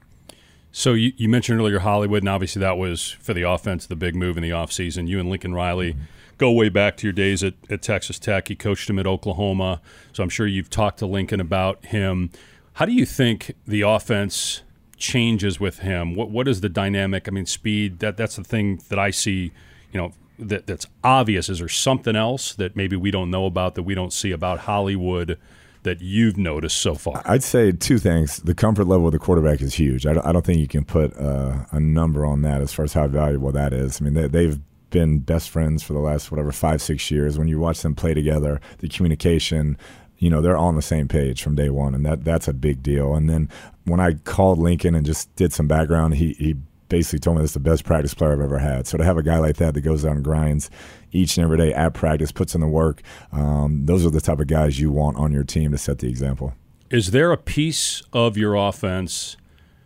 So 0.73 0.95
you, 0.95 1.12
you, 1.17 1.29
mentioned 1.29 1.61
earlier 1.61 1.79
Hollywood, 1.79 2.23
and 2.23 2.29
obviously 2.29 2.61
that 2.61 2.76
was 2.76 3.12
for 3.21 3.33
the 3.33 3.43
offense 3.43 3.87
the 3.87 3.95
big 3.95 4.17
move 4.17 4.37
in 4.37 4.43
the 4.43 4.50
offseason. 4.50 5.07
You 5.07 5.21
and 5.21 5.31
Lincoln 5.31 5.55
Riley 5.55 5.93
mm-hmm. 5.93 6.03
go 6.37 6.50
way 6.50 6.69
back 6.69 6.97
to 6.97 7.07
your 7.07 7.12
days 7.12 7.45
at, 7.45 7.55
at 7.71 7.81
Texas 7.81 8.19
Tech. 8.19 8.49
He 8.49 8.57
coached 8.57 8.91
him 8.91 8.99
at 8.99 9.07
Oklahoma, 9.07 9.81
so 10.12 10.25
I'm 10.25 10.29
sure 10.29 10.49
you've 10.49 10.71
talked 10.71 10.99
to 10.99 11.07
Lincoln 11.07 11.41
about 11.41 11.85
him. 11.87 12.31
How 12.75 12.87
do 12.87 12.93
you 12.93 13.07
think 13.07 13.55
the 13.69 13.83
offense 13.83 14.62
changes 14.97 15.61
with 15.61 15.79
him? 15.79 16.17
What 16.17 16.31
what 16.31 16.49
is 16.49 16.61
the 16.61 16.69
dynamic? 16.69 17.29
I 17.29 17.31
mean, 17.31 17.47
speed. 17.47 18.00
That 18.00 18.17
that's 18.17 18.35
the 18.35 18.45
thing 18.45 18.83
that 18.88 18.99
I 18.99 19.11
see. 19.11 19.53
You 19.93 20.00
know, 20.00 20.12
that 20.38 20.67
that's 20.67 20.87
obvious? 21.03 21.49
Is 21.49 21.59
there 21.59 21.69
something 21.69 22.17
else 22.17 22.55
that 22.55 22.76
maybe 22.76 22.97
we 22.97 23.11
don't 23.11 23.31
know 23.31 23.47
about 23.47 23.75
that 23.75 23.83
we 23.83 23.95
don't 23.95 24.12
see 24.12 24.33
about 24.33 24.61
Hollywood? 24.61 25.38
that 25.85 26.00
you've 26.00 26.38
noticed 26.38 26.79
so 26.79 26.95
far? 26.95 27.21
I'd 27.26 27.43
say 27.43 27.71
two 27.71 27.99
things. 27.99 28.38
The 28.38 28.55
comfort 28.55 28.87
level 28.87 29.07
of 29.07 29.12
the 29.12 29.19
quarterback 29.19 29.61
is 29.61 29.75
huge. 29.75 30.07
I 30.07 30.14
don't, 30.14 30.43
think 30.43 30.59
you 30.59 30.67
can 30.67 30.85
put 30.85 31.14
uh, 31.19 31.67
a 31.73 31.79
number 31.79 32.25
on 32.25 32.41
that 32.41 32.62
as 32.62 32.73
far 32.73 32.87
as 32.87 32.95
how 32.95 33.07
valuable 33.07 33.53
that 33.53 33.75
is. 33.75 34.00
I 34.00 34.05
mean, 34.05 34.31
they, 34.31 34.47
have 34.47 34.61
been 34.91 35.19
best 35.19 35.50
friends 35.50 35.83
for 35.83 35.93
the 35.93 35.99
last 35.99 36.31
whatever 36.31 36.53
five, 36.53 36.81
six 36.81 37.11
years. 37.11 37.38
When 37.38 37.49
you 37.49 37.59
watch 37.59 37.83
them 37.83 37.95
play 37.95 38.14
together, 38.14 38.61
the 38.79 38.88
communication, 38.88 39.76
you 40.19 40.31
know, 40.31 40.41
they're 40.41 40.57
on 40.57 40.76
the 40.76 40.83
same 40.83 41.09
page 41.09 41.42
from 41.42 41.55
day 41.55 41.68
one, 41.68 41.94
and 41.94 42.07
that 42.07 42.25
that's 42.25 42.49
a 42.49 42.53
big 42.53 42.83
deal. 42.83 43.14
And 43.14 43.29
then 43.29 43.51
when 43.85 44.01
I 44.01 44.14
called 44.14 44.59
Lincoln 44.59 44.94
and 44.94 45.05
just 45.05 45.35
did 45.37 45.53
some 45.53 45.66
background, 45.66 46.14
he 46.14 46.35
he 46.35 46.55
basically 46.88 47.18
told 47.18 47.37
me 47.37 47.42
that's 47.42 47.55
the 47.55 47.61
best 47.61 47.85
practice 47.85 48.14
player 48.14 48.33
I've 48.33 48.40
ever 48.40 48.59
had. 48.59 48.87
So 48.87 48.99
to 48.99 49.05
have 49.05 49.16
a 49.16 49.23
guy 49.23 49.38
like 49.38 49.57
that 49.57 49.75
that 49.75 49.81
goes 49.81 50.05
out 50.05 50.12
and 50.12 50.25
grinds 50.25 50.70
each 51.12 51.37
and 51.37 51.44
every 51.44 51.59
day 51.59 51.73
at 51.73 51.94
practice, 51.94 52.33
puts 52.33 52.55
in 52.55 52.61
the 52.61 52.68
work, 52.68 53.03
um, 53.33 53.87
those 53.87 54.05
are 54.05 54.11
the 54.11 54.20
type 54.20 54.40
of 54.40 54.47
guys 54.47 54.81
you 54.81 54.90
want 54.90 55.16
on 55.16 55.33
your 55.33 55.44
team 55.44 55.73
to 55.73 55.79
set 55.79 55.99
the 55.99 56.09
example. 56.09 56.55
Is 56.90 57.11
there 57.11 57.33
a 57.33 57.37
piece 57.37 58.03
of 58.12 58.37
your 58.37 58.55
offense 58.55 59.37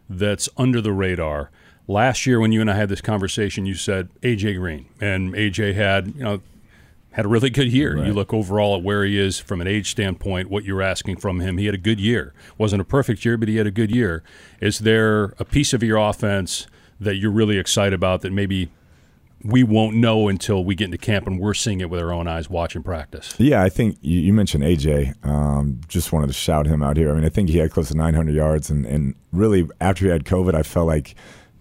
that's 0.08 0.48
under 0.56 0.80
the 0.80 0.92
radar? 0.92 1.50
Last 1.86 2.26
year, 2.26 2.38
when 2.38 2.52
you 2.52 2.60
and 2.60 2.70
I 2.70 2.74
had 2.74 2.90
this 2.90 3.00
conversation, 3.00 3.64
you 3.64 3.74
said 3.74 4.10
AJ 4.20 4.58
Green, 4.58 4.90
and 5.00 5.32
AJ 5.32 5.74
had 5.74 6.08
you 6.08 6.22
know 6.22 6.42
had 7.12 7.24
a 7.24 7.28
really 7.28 7.50
good 7.50 7.72
year. 7.72 7.96
Right. 7.96 8.06
You 8.06 8.12
look 8.12 8.34
overall 8.34 8.76
at 8.76 8.82
where 8.82 9.04
he 9.04 9.18
is 9.18 9.40
from 9.40 9.60
an 9.60 9.66
age 9.66 9.90
standpoint, 9.90 10.50
what 10.50 10.64
you're 10.64 10.82
asking 10.82 11.16
from 11.16 11.40
him. 11.40 11.56
He 11.56 11.66
had 11.66 11.74
a 11.74 11.78
good 11.78 11.98
year. 11.98 12.34
wasn't 12.58 12.82
a 12.82 12.84
perfect 12.84 13.24
year, 13.24 13.36
but 13.36 13.48
he 13.48 13.56
had 13.56 13.66
a 13.66 13.70
good 13.70 13.90
year. 13.90 14.22
Is 14.60 14.80
there 14.80 15.34
a 15.38 15.44
piece 15.44 15.72
of 15.72 15.82
your 15.82 15.96
offense 15.96 16.66
that 17.00 17.16
you're 17.16 17.30
really 17.30 17.58
excited 17.58 17.94
about 17.94 18.22
that 18.22 18.32
maybe 18.32 18.70
we 19.44 19.62
won't 19.62 19.94
know 19.94 20.28
until 20.28 20.64
we 20.64 20.74
get 20.74 20.86
into 20.86 20.98
camp 20.98 21.26
and 21.26 21.38
we're 21.38 21.54
seeing 21.54 21.80
it 21.80 21.88
with 21.88 22.00
our 22.00 22.12
own 22.12 22.26
eyes 22.26 22.50
watching 22.50 22.82
practice. 22.82 23.34
Yeah, 23.38 23.62
I 23.62 23.68
think 23.68 23.96
you, 24.00 24.32
mentioned 24.32 24.64
AJ. 24.64 25.24
Um, 25.24 25.80
just 25.88 26.12
wanted 26.12 26.26
to 26.28 26.32
shout 26.32 26.66
him 26.66 26.82
out 26.82 26.96
here. 26.96 27.10
I 27.10 27.14
mean, 27.14 27.24
I 27.24 27.28
think 27.28 27.48
he 27.48 27.58
had 27.58 27.70
close 27.70 27.88
to 27.88 27.96
900 27.96 28.34
yards, 28.34 28.68
and, 28.70 28.84
and 28.84 29.14
really 29.32 29.68
after 29.80 30.06
he 30.06 30.10
had 30.10 30.24
COVID, 30.24 30.54
I 30.54 30.62
felt 30.62 30.86
like 30.86 31.14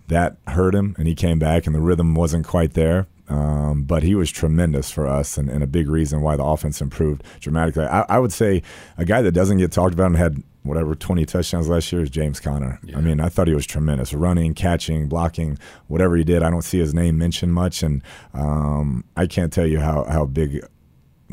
that 0.07 0.37
hurt 0.47 0.73
him, 0.73 0.95
and 0.97 1.07
he 1.07 1.13
came 1.13 1.37
back, 1.37 1.67
and 1.67 1.75
the 1.75 1.79
rhythm 1.79 2.15
wasn't 2.15 2.47
quite 2.47 2.73
there. 2.73 3.07
Um, 3.29 3.83
but 3.83 4.03
he 4.03 4.15
was 4.15 4.31
tremendous 4.31 4.89
for 4.89 5.05
us 5.05 5.37
and, 5.37 5.49
and, 5.49 5.61
a 5.61 5.67
big 5.67 5.89
reason 5.89 6.21
why 6.21 6.37
the 6.37 6.45
offense 6.45 6.79
improved 6.79 7.23
dramatically. 7.41 7.83
I, 7.83 8.05
I, 8.07 8.19
would 8.19 8.31
say 8.31 8.63
a 8.97 9.03
guy 9.03 9.21
that 9.21 9.33
doesn't 9.33 9.57
get 9.57 9.69
talked 9.69 9.93
about 9.93 10.05
and 10.05 10.15
had 10.15 10.43
whatever 10.63 10.95
20 10.95 11.25
touchdowns 11.25 11.69
last 11.69 11.91
year 11.91 12.01
is 12.01 12.09
James 12.09 12.39
Conner. 12.39 12.79
Yeah. 12.83 12.97
I 12.97 13.01
mean, 13.01 13.19
I 13.19 13.29
thought 13.29 13.47
he 13.47 13.53
was 13.53 13.65
tremendous 13.65 14.13
running, 14.13 14.53
catching, 14.53 15.07
blocking, 15.07 15.57
whatever 15.87 16.15
he 16.15 16.23
did. 16.23 16.43
I 16.43 16.49
don't 16.49 16.63
see 16.63 16.79
his 16.79 16.93
name 16.93 17.17
mentioned 17.17 17.53
much, 17.53 17.83
and 17.83 18.01
um, 18.33 19.03
I 19.15 19.27
can't 19.27 19.51
tell 19.51 19.65
you 19.65 19.79
how, 19.79 20.03
how 20.05 20.25
big 20.25 20.65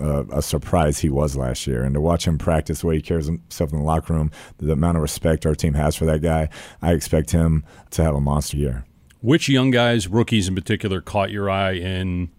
uh, 0.01 0.25
a 0.27 0.43
surprise 0.43 0.99
he 0.99 1.09
was 1.09 1.37
last 1.37 1.67
year. 1.67 1.85
And 1.85 1.95
to 1.95 2.01
watch 2.01 2.27
him 2.27 2.39
practice 2.39 2.81
the 2.81 2.89
way 2.89 2.97
he 2.97 3.03
carries 3.03 3.27
himself 3.27 3.73
in 3.73 3.79
the 3.79 3.85
locker 3.85 4.13
room, 4.13 4.31
the 4.59 4.73
amount 4.73 4.97
of 4.97 5.03
respect 5.03 5.47
our 5.47 5.55
team 5.55 5.75
has 5.75 5.97
for 5.97 6.05
that 6.07 6.21
guy, 6.23 6.49
I 6.83 6.93
expect 6.93 7.31
him 7.31 7.65
to 7.91 8.03
have 8.03 8.15
a 8.15 8.21
monster 8.21 8.57
year. 8.57 8.85
Which 9.21 9.49
young 9.49 9.71
guys, 9.71 10.07
rookies 10.09 10.49
in 10.49 10.55
particular, 10.55 11.01
caught 11.01 11.31
your 11.31 11.49
eye 11.49 11.73
in 11.73 12.31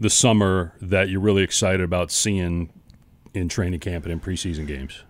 the 0.00 0.10
summer 0.10 0.72
that 0.80 1.08
you're 1.08 1.20
really 1.20 1.42
excited 1.42 1.82
about 1.82 2.10
seeing 2.10 2.70
in 3.34 3.48
training 3.48 3.80
camp 3.80 4.04
and 4.04 4.12
in 4.12 4.20
preseason 4.20 4.66
games? 4.66 5.02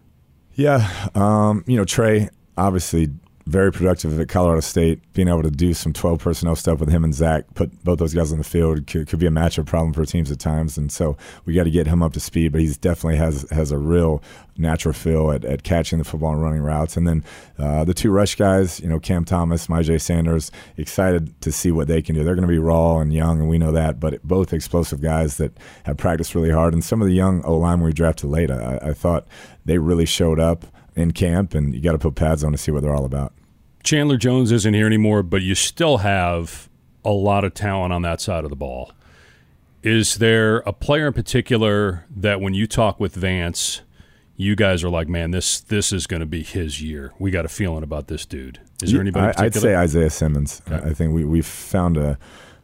Yeah, 0.54 0.88
um, 1.14 1.64
you 1.66 1.76
know 1.76 1.84
Trey 1.84 2.28
obviously 2.56 3.08
very 3.46 3.70
productive 3.70 4.18
at 4.18 4.28
Colorado 4.28 4.60
State. 4.60 5.00
Being 5.12 5.28
able 5.28 5.42
to 5.42 5.50
do 5.50 5.74
some 5.74 5.92
12 5.92 6.18
personnel 6.18 6.56
stuff 6.56 6.80
with 6.80 6.88
him 6.88 7.04
and 7.04 7.14
Zach, 7.14 7.44
put 7.54 7.84
both 7.84 7.98
those 7.98 8.14
guys 8.14 8.32
on 8.32 8.38
the 8.38 8.44
field 8.44 8.86
could, 8.86 9.06
could 9.06 9.18
be 9.18 9.26
a 9.26 9.30
matchup 9.30 9.66
problem 9.66 9.92
for 9.92 10.04
teams 10.06 10.30
at 10.30 10.38
times. 10.38 10.78
And 10.78 10.90
so 10.90 11.16
we 11.44 11.52
got 11.52 11.64
to 11.64 11.70
get 11.70 11.86
him 11.86 12.02
up 12.02 12.14
to 12.14 12.20
speed. 12.20 12.52
But 12.52 12.62
he's 12.62 12.78
definitely 12.78 13.18
has 13.18 13.46
has 13.50 13.70
a 13.70 13.78
real 13.78 14.22
natural 14.56 14.94
feel 14.94 15.30
at, 15.30 15.44
at 15.44 15.62
catching 15.62 15.98
the 15.98 16.04
football 16.04 16.32
and 16.32 16.42
running 16.42 16.62
routes. 16.62 16.96
And 16.96 17.06
then 17.06 17.24
uh, 17.58 17.84
the 17.84 17.92
two 17.92 18.10
rush 18.10 18.36
guys, 18.36 18.80
you 18.80 18.88
know, 18.88 18.98
Cam 18.98 19.24
Thomas, 19.24 19.66
Myjai 19.66 20.00
Sanders, 20.00 20.50
excited 20.76 21.38
to 21.42 21.52
see 21.52 21.70
what 21.70 21.88
they 21.88 22.00
can 22.00 22.14
do. 22.14 22.24
They're 22.24 22.36
going 22.36 22.48
to 22.48 22.52
be 22.52 22.58
raw 22.58 22.98
and 22.98 23.12
young, 23.12 23.40
and 23.40 23.48
we 23.48 23.58
know 23.58 23.72
that. 23.72 24.00
But 24.00 24.22
both 24.22 24.52
explosive 24.52 25.02
guys 25.02 25.36
that 25.36 25.52
have 25.84 25.96
practiced 25.98 26.34
really 26.34 26.50
hard. 26.50 26.72
And 26.72 26.82
some 26.82 27.02
of 27.02 27.08
the 27.08 27.14
young 27.14 27.44
O 27.44 27.56
line 27.56 27.82
we 27.82 27.92
drafted 27.92 28.30
late, 28.30 28.50
I, 28.50 28.78
I 28.82 28.92
thought 28.94 29.26
they 29.64 29.78
really 29.78 30.06
showed 30.06 30.40
up 30.40 30.64
in 30.96 31.12
camp, 31.12 31.54
and 31.54 31.74
you 31.74 31.80
got 31.80 31.92
to 31.92 31.98
put 31.98 32.14
pads 32.14 32.44
on 32.44 32.52
to 32.52 32.58
see 32.58 32.70
what 32.70 32.82
they're 32.82 32.94
all 32.94 33.04
about. 33.04 33.32
Chandler 33.82 34.16
Jones 34.16 34.50
isn't 34.50 34.74
here 34.74 34.86
anymore, 34.86 35.22
but 35.22 35.42
you 35.42 35.54
still 35.54 35.98
have 35.98 36.68
a 37.04 37.10
lot 37.10 37.44
of 37.44 37.54
talent 37.54 37.92
on 37.92 38.02
that 38.02 38.20
side 38.20 38.44
of 38.44 38.50
the 38.50 38.56
ball. 38.56 38.92
Is 39.82 40.16
there 40.16 40.58
a 40.58 40.72
player 40.72 41.08
in 41.08 41.12
particular 41.12 42.06
that 42.16 42.40
when 42.40 42.54
you 42.54 42.66
talk 42.66 42.98
with 42.98 43.14
Vance, 43.14 43.82
you 44.36 44.56
guys 44.56 44.82
are 44.82 44.88
like, 44.88 45.08
man, 45.08 45.30
this 45.30 45.60
this 45.60 45.92
is 45.92 46.06
going 46.06 46.20
to 46.20 46.26
be 46.26 46.42
his 46.42 46.82
year. 46.82 47.12
We 47.18 47.30
got 47.30 47.44
a 47.44 47.48
feeling 47.48 47.82
about 47.82 48.08
this 48.08 48.24
dude. 48.24 48.60
Is 48.82 48.92
there 48.92 49.00
anybody? 49.00 49.36
I, 49.36 49.44
would 49.44 49.54
say 49.54 49.76
Isaiah 49.76 50.10
Simmons. 50.10 50.62
Okay. 50.66 50.88
I 50.88 50.94
think 50.94 51.14
we 51.14 51.24
we've 51.24 51.46
found 51.46 51.96
a 51.96 52.18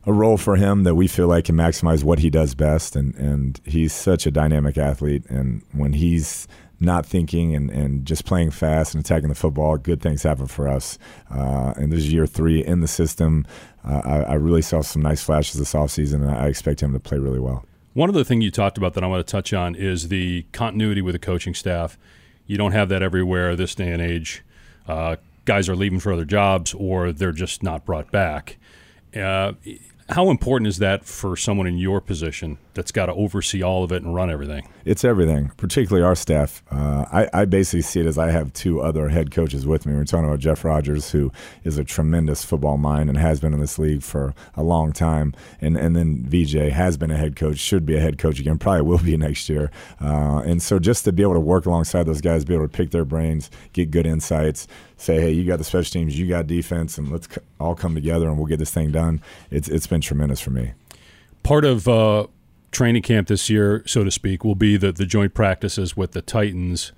a 0.06 0.12
role 0.12 0.38
for 0.38 0.56
him 0.56 0.84
that 0.84 0.94
we 0.94 1.06
feel 1.06 1.28
like 1.28 1.44
can 1.44 1.56
maximize 1.56 2.02
what 2.02 2.20
he 2.20 2.30
does 2.30 2.54
best, 2.54 2.96
and 2.96 3.14
and 3.14 3.60
he's 3.64 3.92
such 3.92 4.26
a 4.26 4.30
dynamic 4.30 4.78
athlete. 4.78 5.26
And 5.28 5.62
when 5.72 5.92
he's 5.92 6.48
not 6.80 7.04
thinking 7.04 7.54
and, 7.54 7.70
and 7.70 8.06
just 8.06 8.24
playing 8.24 8.50
fast 8.50 8.94
and 8.94 9.04
attacking 9.04 9.28
the 9.28 9.34
football, 9.34 9.76
good 9.76 10.00
things 10.00 10.22
happen 10.22 10.46
for 10.46 10.66
us. 10.66 10.98
Uh, 11.30 11.74
and 11.76 11.92
this 11.92 12.00
is 12.00 12.12
year 12.12 12.26
three 12.26 12.64
in 12.64 12.80
the 12.80 12.88
system. 12.88 13.46
Uh, 13.84 14.00
I, 14.04 14.16
I, 14.22 14.34
really 14.34 14.62
saw 14.62 14.80
some 14.80 15.02
nice 15.02 15.22
flashes 15.22 15.58
this 15.58 15.74
offseason, 15.74 16.14
and 16.22 16.30
I 16.30 16.48
expect 16.48 16.82
him 16.82 16.92
to 16.92 17.00
play 17.00 17.18
really 17.18 17.38
well. 17.38 17.64
One 17.92 18.08
of 18.08 18.14
the 18.14 18.24
things 18.24 18.44
you 18.44 18.50
talked 18.50 18.78
about 18.78 18.94
that 18.94 19.04
I 19.04 19.06
want 19.06 19.26
to 19.26 19.30
touch 19.30 19.52
on 19.52 19.74
is 19.74 20.08
the 20.08 20.46
continuity 20.52 21.02
with 21.02 21.14
the 21.14 21.18
coaching 21.18 21.54
staff. 21.54 21.98
You 22.46 22.56
don't 22.56 22.72
have 22.72 22.88
that 22.88 23.02
everywhere 23.02 23.56
this 23.56 23.74
day 23.74 23.92
and 23.92 24.00
age. 24.00 24.42
Uh, 24.86 25.16
guys 25.44 25.68
are 25.68 25.76
leaving 25.76 25.98
for 25.98 26.12
other 26.12 26.24
jobs 26.24 26.74
or 26.74 27.12
they're 27.12 27.32
just 27.32 27.62
not 27.62 27.84
brought 27.84 28.10
back. 28.10 28.58
Uh, 29.14 29.52
How 30.10 30.28
important 30.28 30.66
is 30.66 30.78
that 30.78 31.04
for 31.04 31.36
someone 31.36 31.68
in 31.68 31.78
your 31.78 32.00
position 32.00 32.58
that's 32.74 32.90
got 32.90 33.06
to 33.06 33.12
oversee 33.12 33.62
all 33.62 33.84
of 33.84 33.92
it 33.92 34.02
and 34.02 34.12
run 34.12 34.28
everything? 34.28 34.66
It's 34.84 35.04
everything, 35.04 35.52
particularly 35.56 36.04
our 36.04 36.16
staff. 36.16 36.64
Uh, 36.68 37.04
I, 37.12 37.28
I, 37.32 37.44
basically 37.44 37.82
see 37.82 38.00
it 38.00 38.06
as 38.06 38.18
I 38.18 38.32
have 38.32 38.52
two 38.52 38.80
other 38.80 39.08
head 39.08 39.30
coaches 39.30 39.66
with 39.66 39.86
me. 39.86 39.94
We're 39.94 40.04
talking 40.04 40.24
about 40.24 40.40
Jeff 40.40 40.64
Rodgers, 40.64 41.12
who 41.12 41.30
is 41.62 41.78
a 41.78 41.84
tremendous 41.84 42.44
football 42.44 42.76
mind 42.76 43.08
and 43.08 43.18
has 43.18 43.38
been 43.38 43.54
in 43.54 43.60
this 43.60 43.78
league 43.78 44.02
for 44.02 44.34
a 44.56 44.64
long 44.64 44.92
time, 44.92 45.32
and 45.60 45.76
and 45.76 45.94
then 45.94 46.24
VJ 46.24 46.72
has 46.72 46.96
been 46.96 47.12
a 47.12 47.16
head 47.16 47.36
coach, 47.36 47.58
should 47.58 47.86
be 47.86 47.96
a 47.96 48.00
head 48.00 48.18
coach 48.18 48.40
again, 48.40 48.58
probably 48.58 48.82
will 48.82 48.98
be 48.98 49.16
next 49.18 49.48
year. 49.48 49.70
Uh, 50.00 50.42
and 50.44 50.60
so 50.60 50.80
just 50.80 51.04
to 51.04 51.12
be 51.12 51.22
able 51.22 51.34
to 51.34 51.40
work 51.40 51.66
alongside 51.66 52.04
those 52.04 52.20
guys, 52.20 52.44
be 52.44 52.54
able 52.54 52.66
to 52.66 52.76
pick 52.76 52.90
their 52.90 53.04
brains, 53.04 53.48
get 53.72 53.92
good 53.92 54.06
insights, 54.06 54.66
say, 55.00 55.20
hey, 55.20 55.30
you 55.32 55.44
got 55.44 55.58
the 55.58 55.64
special 55.64 55.90
teams, 55.90 56.18
you 56.18 56.26
got 56.28 56.46
defense, 56.46 56.98
and 56.98 57.10
let's 57.10 57.28
all 57.58 57.74
come 57.74 57.94
together 57.94 58.28
and 58.28 58.36
we'll 58.36 58.46
get 58.46 58.58
this 58.58 58.70
thing 58.70 58.90
done. 58.90 59.20
It's 59.50 59.68
it's 59.68 59.86
been 59.86 60.00
tremendous 60.00 60.40
for 60.40 60.50
me. 60.50 60.72
Part 61.42 61.64
of 61.64 61.88
uh, 61.88 62.26
training 62.70 63.02
camp 63.02 63.28
this 63.28 63.48
year, 63.48 63.82
so 63.86 64.04
to 64.04 64.10
speak, 64.10 64.44
will 64.44 64.54
be 64.54 64.76
the 64.76 64.92
the 64.92 65.06
joint 65.06 65.34
practices 65.34 65.96
with 65.96 66.12
the 66.12 66.22
Titans. 66.22 66.92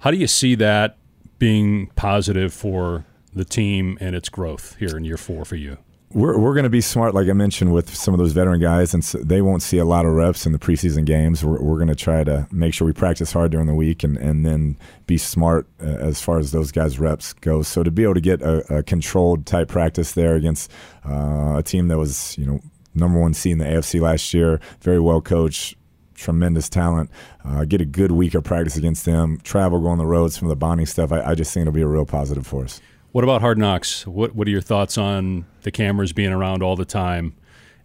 How 0.00 0.10
do 0.10 0.16
you 0.16 0.26
see 0.26 0.54
that 0.56 0.96
being 1.38 1.88
positive 1.96 2.52
for 2.52 3.04
the 3.34 3.44
team 3.44 3.96
and 4.00 4.14
its 4.14 4.28
growth 4.28 4.76
here 4.78 4.96
in 4.96 5.04
year 5.04 5.16
four 5.16 5.44
for 5.44 5.56
you? 5.56 5.78
We're 6.12 6.36
we're 6.38 6.54
going 6.54 6.64
to 6.64 6.70
be 6.70 6.80
smart, 6.80 7.14
like 7.14 7.28
I 7.28 7.32
mentioned, 7.34 7.72
with 7.72 7.94
some 7.94 8.12
of 8.12 8.18
those 8.18 8.32
veteran 8.32 8.60
guys, 8.60 8.92
and 8.92 9.04
so 9.04 9.18
they 9.18 9.40
won't 9.40 9.62
see 9.62 9.78
a 9.78 9.84
lot 9.84 10.04
of 10.04 10.12
reps 10.12 10.44
in 10.44 10.50
the 10.52 10.58
preseason 10.58 11.04
games. 11.04 11.44
We're, 11.44 11.60
we're 11.60 11.76
going 11.76 11.88
to 11.88 11.94
try 11.94 12.24
to 12.24 12.48
make 12.50 12.74
sure 12.74 12.84
we 12.84 12.92
practice 12.92 13.32
hard 13.32 13.52
during 13.52 13.68
the 13.68 13.74
week, 13.74 14.02
and, 14.02 14.16
and 14.16 14.44
then 14.44 14.76
be 15.06 15.16
smart 15.16 15.68
uh, 15.80 15.86
as 15.86 16.20
far 16.20 16.38
as 16.38 16.50
those 16.50 16.72
guys' 16.72 16.98
reps 16.98 17.32
go. 17.34 17.62
So 17.62 17.84
to 17.84 17.92
be 17.92 18.02
able 18.02 18.14
to 18.14 18.20
get 18.20 18.42
a, 18.42 18.78
a 18.78 18.82
controlled 18.82 19.46
type 19.46 19.68
practice 19.68 20.12
there 20.12 20.34
against 20.34 20.70
uh, 21.08 21.56
a 21.58 21.62
team 21.64 21.86
that 21.88 21.98
was 21.98 22.36
you 22.36 22.44
know 22.44 22.60
number 22.92 23.20
one 23.20 23.32
seed 23.32 23.52
in 23.52 23.58
the 23.58 23.66
AFC 23.66 24.00
last 24.00 24.34
year, 24.34 24.60
very 24.80 24.98
well 24.98 25.20
coached, 25.20 25.76
tremendous 26.14 26.68
talent. 26.68 27.08
Uh, 27.44 27.64
get 27.64 27.80
a 27.80 27.86
good 27.86 28.10
week 28.10 28.34
of 28.34 28.42
practice 28.42 28.76
against 28.76 29.04
them. 29.04 29.38
Travel, 29.44 29.80
go 29.80 29.86
on 29.86 29.98
the 29.98 30.06
roads, 30.06 30.36
some 30.36 30.46
of 30.46 30.50
the 30.50 30.56
bonding 30.56 30.86
stuff. 30.86 31.12
I, 31.12 31.22
I 31.22 31.34
just 31.36 31.54
think 31.54 31.62
it'll 31.62 31.72
be 31.72 31.82
a 31.82 31.86
real 31.86 32.04
positive 32.04 32.44
for 32.44 32.64
us. 32.64 32.80
What 33.12 33.24
about 33.24 33.40
Hard 33.40 33.58
Knocks? 33.58 34.06
What 34.06 34.36
What 34.36 34.46
are 34.46 34.50
your 34.50 34.60
thoughts 34.60 34.96
on 34.96 35.46
the 35.62 35.72
cameras 35.72 36.12
being 36.12 36.32
around 36.32 36.62
all 36.62 36.76
the 36.76 36.84
time? 36.84 37.34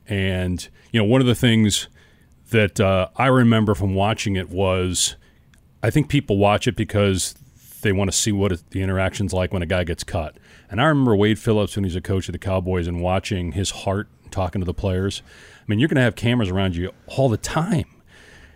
And 0.08 0.68
you 0.92 1.00
know, 1.00 1.06
one 1.06 1.20
of 1.20 1.26
the 1.26 1.34
things 1.34 1.88
that 2.52 2.80
uh, 2.80 3.10
I 3.16 3.26
remember 3.28 3.74
from 3.74 3.96
watching 3.96 4.36
it 4.36 4.50
was, 4.50 5.16
I 5.82 5.90
think 5.90 6.10
people 6.10 6.38
watch 6.38 6.68
it 6.68 6.76
because 6.76 7.34
they 7.82 7.92
want 7.92 8.12
to 8.12 8.16
see 8.16 8.32
what 8.32 8.52
it, 8.52 8.70
the 8.70 8.84
interaction's 8.84 9.34
like 9.34 9.52
when 9.52 9.64
a 9.64 9.66
guy 9.66 9.84
gets 9.84 10.04
cut. 10.04 10.38
And 10.70 10.80
I 10.80 10.86
remember 10.86 11.16
Wade 11.16 11.40
Phillips 11.40 11.76
when 11.76 11.86
he's 11.86 11.96
a 11.96 12.02
coach 12.02 12.28
of 12.28 12.34
the 12.34 12.40
Cowboys 12.40 12.88
and 12.88 13.02
watching 13.02 13.54
his 13.54 13.72
heart 13.72 14.08
talking 14.30 14.62
to 14.62 14.66
the 14.66 14.76
players. 14.76 15.24
I 15.60 15.64
mean, 15.68 15.80
you're 15.80 15.90
going 15.90 15.96
to 15.96 16.04
have 16.04 16.16
cameras 16.16 16.50
around 16.50 16.76
you 16.76 16.92
all 17.08 17.30
the 17.30 17.38
time. 17.38 17.86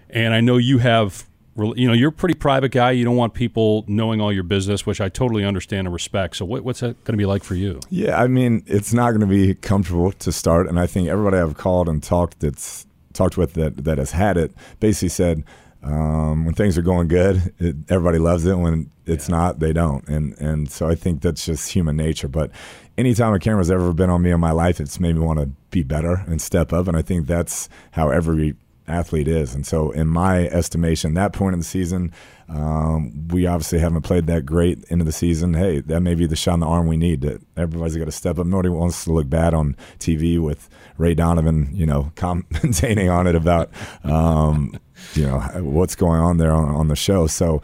And 0.10 0.36
I 0.36 0.42
know 0.42 0.58
you 0.58 0.80
have 0.80 1.29
you 1.76 1.88
know, 1.88 1.94
you're 1.94 2.10
a 2.10 2.14
pretty 2.14 2.36
private 2.36 2.72
guy. 2.72 2.92
You 2.92 3.06
don't 3.06 3.16
want 3.16 3.34
people 3.34 3.86
knowing 3.88 4.22
all 4.22 4.32
your 4.32 4.44
business, 4.44 4.86
which 4.86 5.02
I 5.02 5.10
totally 5.10 5.44
understand 5.46 5.88
and 5.88 5.94
respect. 5.94 6.36
So, 6.38 6.46
what, 6.46 6.64
what's 6.64 6.80
that 6.80 7.04
going 7.04 7.14
to 7.14 7.18
be 7.18 7.26
like 7.26 7.44
for 7.44 7.56
you? 7.56 7.80
Yeah, 7.90 8.22
I 8.22 8.28
mean, 8.28 8.64
it's 8.68 8.94
not 8.94 9.12
going 9.12 9.22
to 9.22 9.28
be 9.28 9.56
comfortable 9.56 10.12
to 10.12 10.32
start, 10.32 10.68
and 10.68 10.80
I 10.80 10.88
think 10.88 11.08
everybody 11.08 11.38
I've 11.38 11.58
called 11.58 11.90
and 11.90 12.02
talked 12.02 12.40
that's 12.40 12.86
talked 13.14 13.38
with 13.38 13.54
that 13.54 13.84
that 13.84 13.98
has 13.98 14.12
had 14.12 14.38
it 14.38 14.54
basically 14.80 15.10
said 15.10 15.44
um, 15.84 16.46
when 16.46 16.54
things 16.54 16.78
are 16.78 16.82
going 16.82 17.08
good, 17.08 17.54
it, 17.58 17.76
everybody 17.90 18.18
loves 18.18 18.46
it. 18.46 18.58
When 18.58 18.92
it's 19.06 19.30
yeah. 19.30 19.36
not, 19.36 19.60
they 19.60 19.74
don't, 19.74 20.08
and 20.08 20.38
and 20.40 20.70
so 20.70 20.90
I 20.90 20.96
think 20.96 21.22
that's 21.22 21.46
just 21.46 21.72
human 21.72 21.96
nature. 21.96 22.28
But 22.28 22.52
anytime 22.98 23.34
a 23.34 23.40
camera's 23.40 23.72
ever 23.72 23.94
been 23.94 24.10
on 24.10 24.22
me 24.22 24.32
in 24.32 24.40
my 24.40 24.52
life, 24.52 24.80
it's 24.80 25.00
made 25.00 25.16
me 25.16 25.22
want 25.22 25.40
to 25.40 25.48
be 25.72 25.84
better 25.84 26.24
and 26.28 26.42
step 26.42 26.74
up, 26.74 26.88
and 26.88 26.98
I 26.98 27.02
think 27.02 27.28
that's 27.28 27.70
how 27.92 28.10
every 28.10 28.56
athlete 28.90 29.28
is. 29.28 29.56
And 29.56 29.66
so, 29.66 29.92
in 29.92 30.08
my 30.08 30.48
estimation, 30.48 31.14
that 31.14 31.34
point 31.34 31.54
in 31.54 31.60
the 31.60 31.66
season, 31.66 32.12
um, 32.50 33.28
we 33.28 33.46
obviously 33.46 33.80
haven't 33.80 34.02
played 34.02 34.28
that 34.28 34.46
great 34.46 34.84
into 34.90 35.06
the 35.06 35.12
season. 35.12 35.54
Hey, 35.54 35.82
that 35.82 36.02
may 36.02 36.16
be 36.16 36.26
the 36.26 36.36
shot 36.36 36.56
in 36.56 36.60
the 36.62 36.66
arm 36.68 36.88
we 36.88 36.98
need. 36.98 37.22
That 37.22 37.42
everybody's 37.56 37.98
got 37.98 38.06
to 38.06 38.12
step 38.12 38.40
up. 38.40 38.48
Nobody 38.48 38.70
wants 38.70 39.04
to 39.04 39.14
look 39.14 39.30
bad 39.30 39.54
on 39.54 39.76
TV 40.00 40.40
with 40.40 40.70
Ray 40.98 41.14
Donovan, 41.14 41.70
you 41.74 41.86
know, 41.86 42.12
commentating 42.16 43.12
on 43.12 43.28
it 43.28 43.36
about, 43.36 43.72
um, 44.04 44.80
you 45.14 45.26
know, 45.26 45.40
what's 45.62 45.96
going 45.96 46.20
on 46.20 46.38
there 46.38 46.52
on, 46.52 46.70
on 46.70 46.88
the 46.88 46.96
show. 46.96 47.28
So 47.28 47.62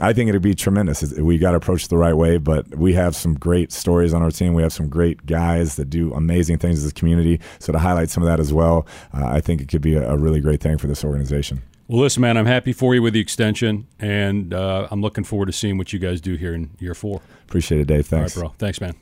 I 0.00 0.12
think 0.12 0.28
it'd 0.28 0.42
be 0.42 0.54
tremendous. 0.54 1.02
We 1.12 1.38
got 1.38 1.52
to 1.52 1.56
approach 1.56 1.84
it 1.84 1.90
the 1.90 1.96
right 1.96 2.14
way, 2.14 2.38
but 2.38 2.74
we 2.76 2.94
have 2.94 3.14
some 3.14 3.34
great 3.34 3.70
stories 3.70 4.12
on 4.12 4.22
our 4.22 4.30
team. 4.30 4.54
We 4.54 4.62
have 4.62 4.72
some 4.72 4.88
great 4.88 5.24
guys 5.24 5.76
that 5.76 5.88
do 5.88 6.12
amazing 6.14 6.58
things 6.58 6.82
as 6.84 6.90
a 6.90 6.94
community. 6.94 7.40
So 7.60 7.72
to 7.72 7.78
highlight 7.78 8.10
some 8.10 8.24
of 8.24 8.28
that 8.28 8.40
as 8.40 8.52
well, 8.52 8.86
uh, 9.14 9.26
I 9.26 9.40
think 9.40 9.60
it 9.60 9.68
could 9.68 9.82
be 9.82 9.94
a, 9.94 10.10
a, 10.10 10.16
really 10.16 10.40
great 10.40 10.60
thing 10.60 10.78
for 10.78 10.88
this 10.88 11.04
organization. 11.04 11.62
Well, 11.86 12.00
listen, 12.02 12.20
man, 12.20 12.36
I'm 12.36 12.46
happy 12.46 12.72
for 12.72 12.94
you 12.94 13.02
with 13.02 13.14
the 13.14 13.20
extension, 13.20 13.86
and 14.00 14.52
uh, 14.52 14.88
I'm 14.90 15.00
looking 15.00 15.22
forward 15.22 15.46
to 15.46 15.52
seeing 15.52 15.78
what 15.78 15.92
you 15.92 16.00
guys 16.00 16.20
do 16.20 16.34
here 16.34 16.54
in 16.54 16.70
year 16.80 16.94
four. 16.94 17.22
Appreciate 17.44 17.80
it, 17.80 17.86
Dave. 17.86 18.06
Thanks, 18.06 18.34
bro. 18.34 18.48
Thanks, 18.58 18.80
man. 18.80 18.94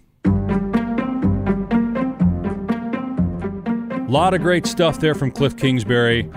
A 4.06 4.10
lot 4.10 4.34
of 4.34 4.42
great 4.42 4.66
stuff 4.66 5.00
there 5.00 5.14
from 5.14 5.32
Cliff 5.32 5.56
Kingsbury. 5.56 6.30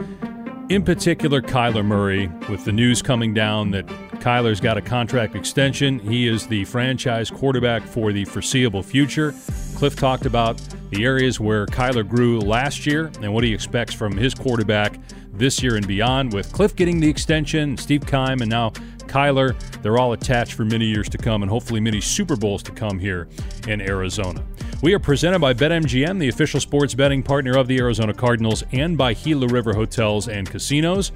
In 0.69 0.83
particular, 0.83 1.41
Kyler 1.41 1.85
Murray, 1.85 2.27
with 2.49 2.63
the 2.63 2.71
news 2.71 3.01
coming 3.01 3.33
down 3.33 3.71
that 3.71 3.87
Kyler's 4.19 4.59
got 4.59 4.77
a 4.77 4.81
contract 4.81 5.35
extension. 5.35 5.99
He 5.99 6.27
is 6.27 6.45
the 6.45 6.65
franchise 6.65 7.31
quarterback 7.31 7.83
for 7.83 8.11
the 8.11 8.25
foreseeable 8.25 8.83
future. 8.83 9.33
Cliff 9.75 9.95
talked 9.95 10.25
about 10.25 10.61
the 10.89 11.05
areas 11.05 11.39
where 11.39 11.65
Kyler 11.67 12.07
grew 12.07 12.39
last 12.39 12.85
year 12.85 13.11
and 13.21 13.33
what 13.33 13.43
he 13.43 13.53
expects 13.53 13.93
from 13.93 14.17
his 14.17 14.33
quarterback 14.33 14.99
this 15.31 15.63
year 15.63 15.75
and 15.77 15.87
beyond. 15.87 16.33
With 16.33 16.51
Cliff 16.51 16.75
getting 16.75 16.99
the 16.99 17.09
extension, 17.09 17.77
Steve 17.77 18.05
Keim, 18.05 18.41
and 18.41 18.49
now 18.49 18.71
Kyler, 19.09 19.57
they're 19.81 19.97
all 19.97 20.13
attached 20.13 20.53
for 20.53 20.65
many 20.65 20.85
years 20.85 21.07
to 21.09 21.17
come 21.17 21.41
and 21.41 21.49
hopefully 21.49 21.79
many 21.79 22.01
Super 22.01 22.35
Bowls 22.35 22.61
to 22.63 22.71
come 22.71 22.99
here 22.99 23.27
in 23.67 23.81
Arizona. 23.81 24.45
We 24.81 24.93
are 24.93 24.99
presented 24.99 25.39
by 25.39 25.53
BetMGM, 25.53 26.19
the 26.19 26.29
official 26.29 26.59
sports 26.59 26.93
betting 26.93 27.23
partner 27.23 27.57
of 27.57 27.67
the 27.67 27.77
Arizona 27.79 28.13
Cardinals, 28.13 28.63
and 28.71 28.97
by 28.97 29.13
Gila 29.13 29.47
River 29.47 29.73
Hotels 29.73 30.27
and 30.27 30.49
Casinos. 30.49 31.11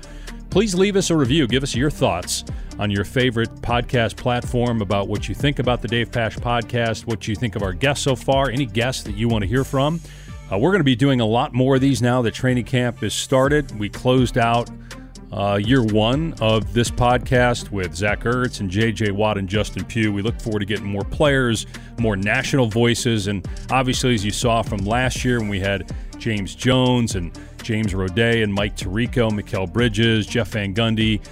Please 0.53 0.75
leave 0.75 0.95
us 0.95 1.09
a 1.09 1.17
review. 1.17 1.47
Give 1.47 1.63
us 1.63 1.73
your 1.73 1.89
thoughts 1.89 2.45
on 2.77 2.91
your 2.91 3.05
favorite 3.05 3.49
podcast 3.63 4.15
platform 4.17 4.83
about 4.83 5.07
what 5.07 5.27
you 5.27 5.33
think 5.33 5.57
about 5.57 5.81
the 5.81 5.87
Dave 5.87 6.11
Pasch 6.11 6.35
podcast, 6.35 7.07
what 7.07 7.27
you 7.27 7.35
think 7.35 7.55
of 7.55 7.63
our 7.63 7.73
guests 7.73 8.03
so 8.03 8.15
far, 8.15 8.51
any 8.51 8.67
guests 8.67 9.01
that 9.05 9.13
you 9.13 9.27
want 9.27 9.41
to 9.41 9.47
hear 9.47 9.63
from. 9.63 9.99
Uh, 10.51 10.59
we're 10.59 10.69
going 10.69 10.79
to 10.79 10.83
be 10.83 10.95
doing 10.95 11.21
a 11.21 11.25
lot 11.25 11.55
more 11.55 11.73
of 11.73 11.81
these 11.81 12.03
now 12.03 12.21
that 12.21 12.35
training 12.35 12.65
camp 12.65 13.01
is 13.01 13.15
started. 13.15 13.79
We 13.79 13.89
closed 13.89 14.37
out 14.37 14.69
uh, 15.31 15.55
year 15.55 15.81
one 15.81 16.35
of 16.39 16.71
this 16.71 16.91
podcast 16.91 17.71
with 17.71 17.95
Zach 17.95 18.19
Ertz 18.19 18.59
and 18.59 18.69
JJ 18.69 19.11
Watt 19.11 19.39
and 19.39 19.49
Justin 19.49 19.83
Pugh. 19.83 20.13
We 20.13 20.21
look 20.21 20.39
forward 20.39 20.59
to 20.59 20.67
getting 20.67 20.85
more 20.85 21.03
players, 21.03 21.65
more 21.97 22.15
national 22.15 22.67
voices, 22.67 23.25
and 23.25 23.43
obviously, 23.71 24.13
as 24.13 24.23
you 24.23 24.29
saw 24.29 24.61
from 24.61 24.85
last 24.85 25.25
year 25.25 25.39
when 25.39 25.49
we 25.49 25.59
had 25.59 25.91
James 26.19 26.53
Jones 26.53 27.15
and 27.15 27.37
James 27.63 27.93
Roday 27.93 28.43
and 28.43 28.54
Mike 28.54 28.76
Tirico, 28.76 29.32
Mikal 29.32 29.71
Bridges, 29.71 30.28
Jeff 30.28 30.49
Van 30.49 30.73
Gundy, 30.76 31.26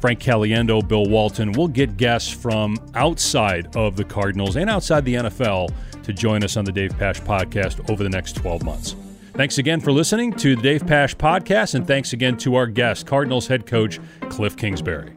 Frank 0.00 0.20
Caliendo, 0.20 0.86
Bill 0.86 1.06
Walton. 1.06 1.52
We'll 1.52 1.68
get 1.68 1.96
guests 1.96 2.30
from 2.30 2.76
outside 2.94 3.74
of 3.76 3.96
the 3.96 4.04
Cardinals 4.04 4.56
and 4.56 4.68
outside 4.68 5.04
the 5.04 5.14
NFL 5.14 5.72
to 6.02 6.12
join 6.12 6.44
us 6.44 6.56
on 6.56 6.64
the 6.64 6.72
Dave 6.72 6.96
Pasch 6.98 7.20
podcast 7.20 7.88
over 7.90 8.02
the 8.02 8.10
next 8.10 8.36
12 8.36 8.64
months. 8.64 8.96
Thanks 9.34 9.58
again 9.58 9.80
for 9.80 9.92
listening 9.92 10.32
to 10.34 10.56
the 10.56 10.62
Dave 10.62 10.86
Pasch 10.86 11.16
podcast, 11.16 11.74
and 11.74 11.86
thanks 11.86 12.12
again 12.12 12.36
to 12.38 12.54
our 12.56 12.66
guest, 12.66 13.06
Cardinals 13.06 13.46
head 13.46 13.66
coach 13.66 13.98
Cliff 14.28 14.56
Kingsbury. 14.56 15.12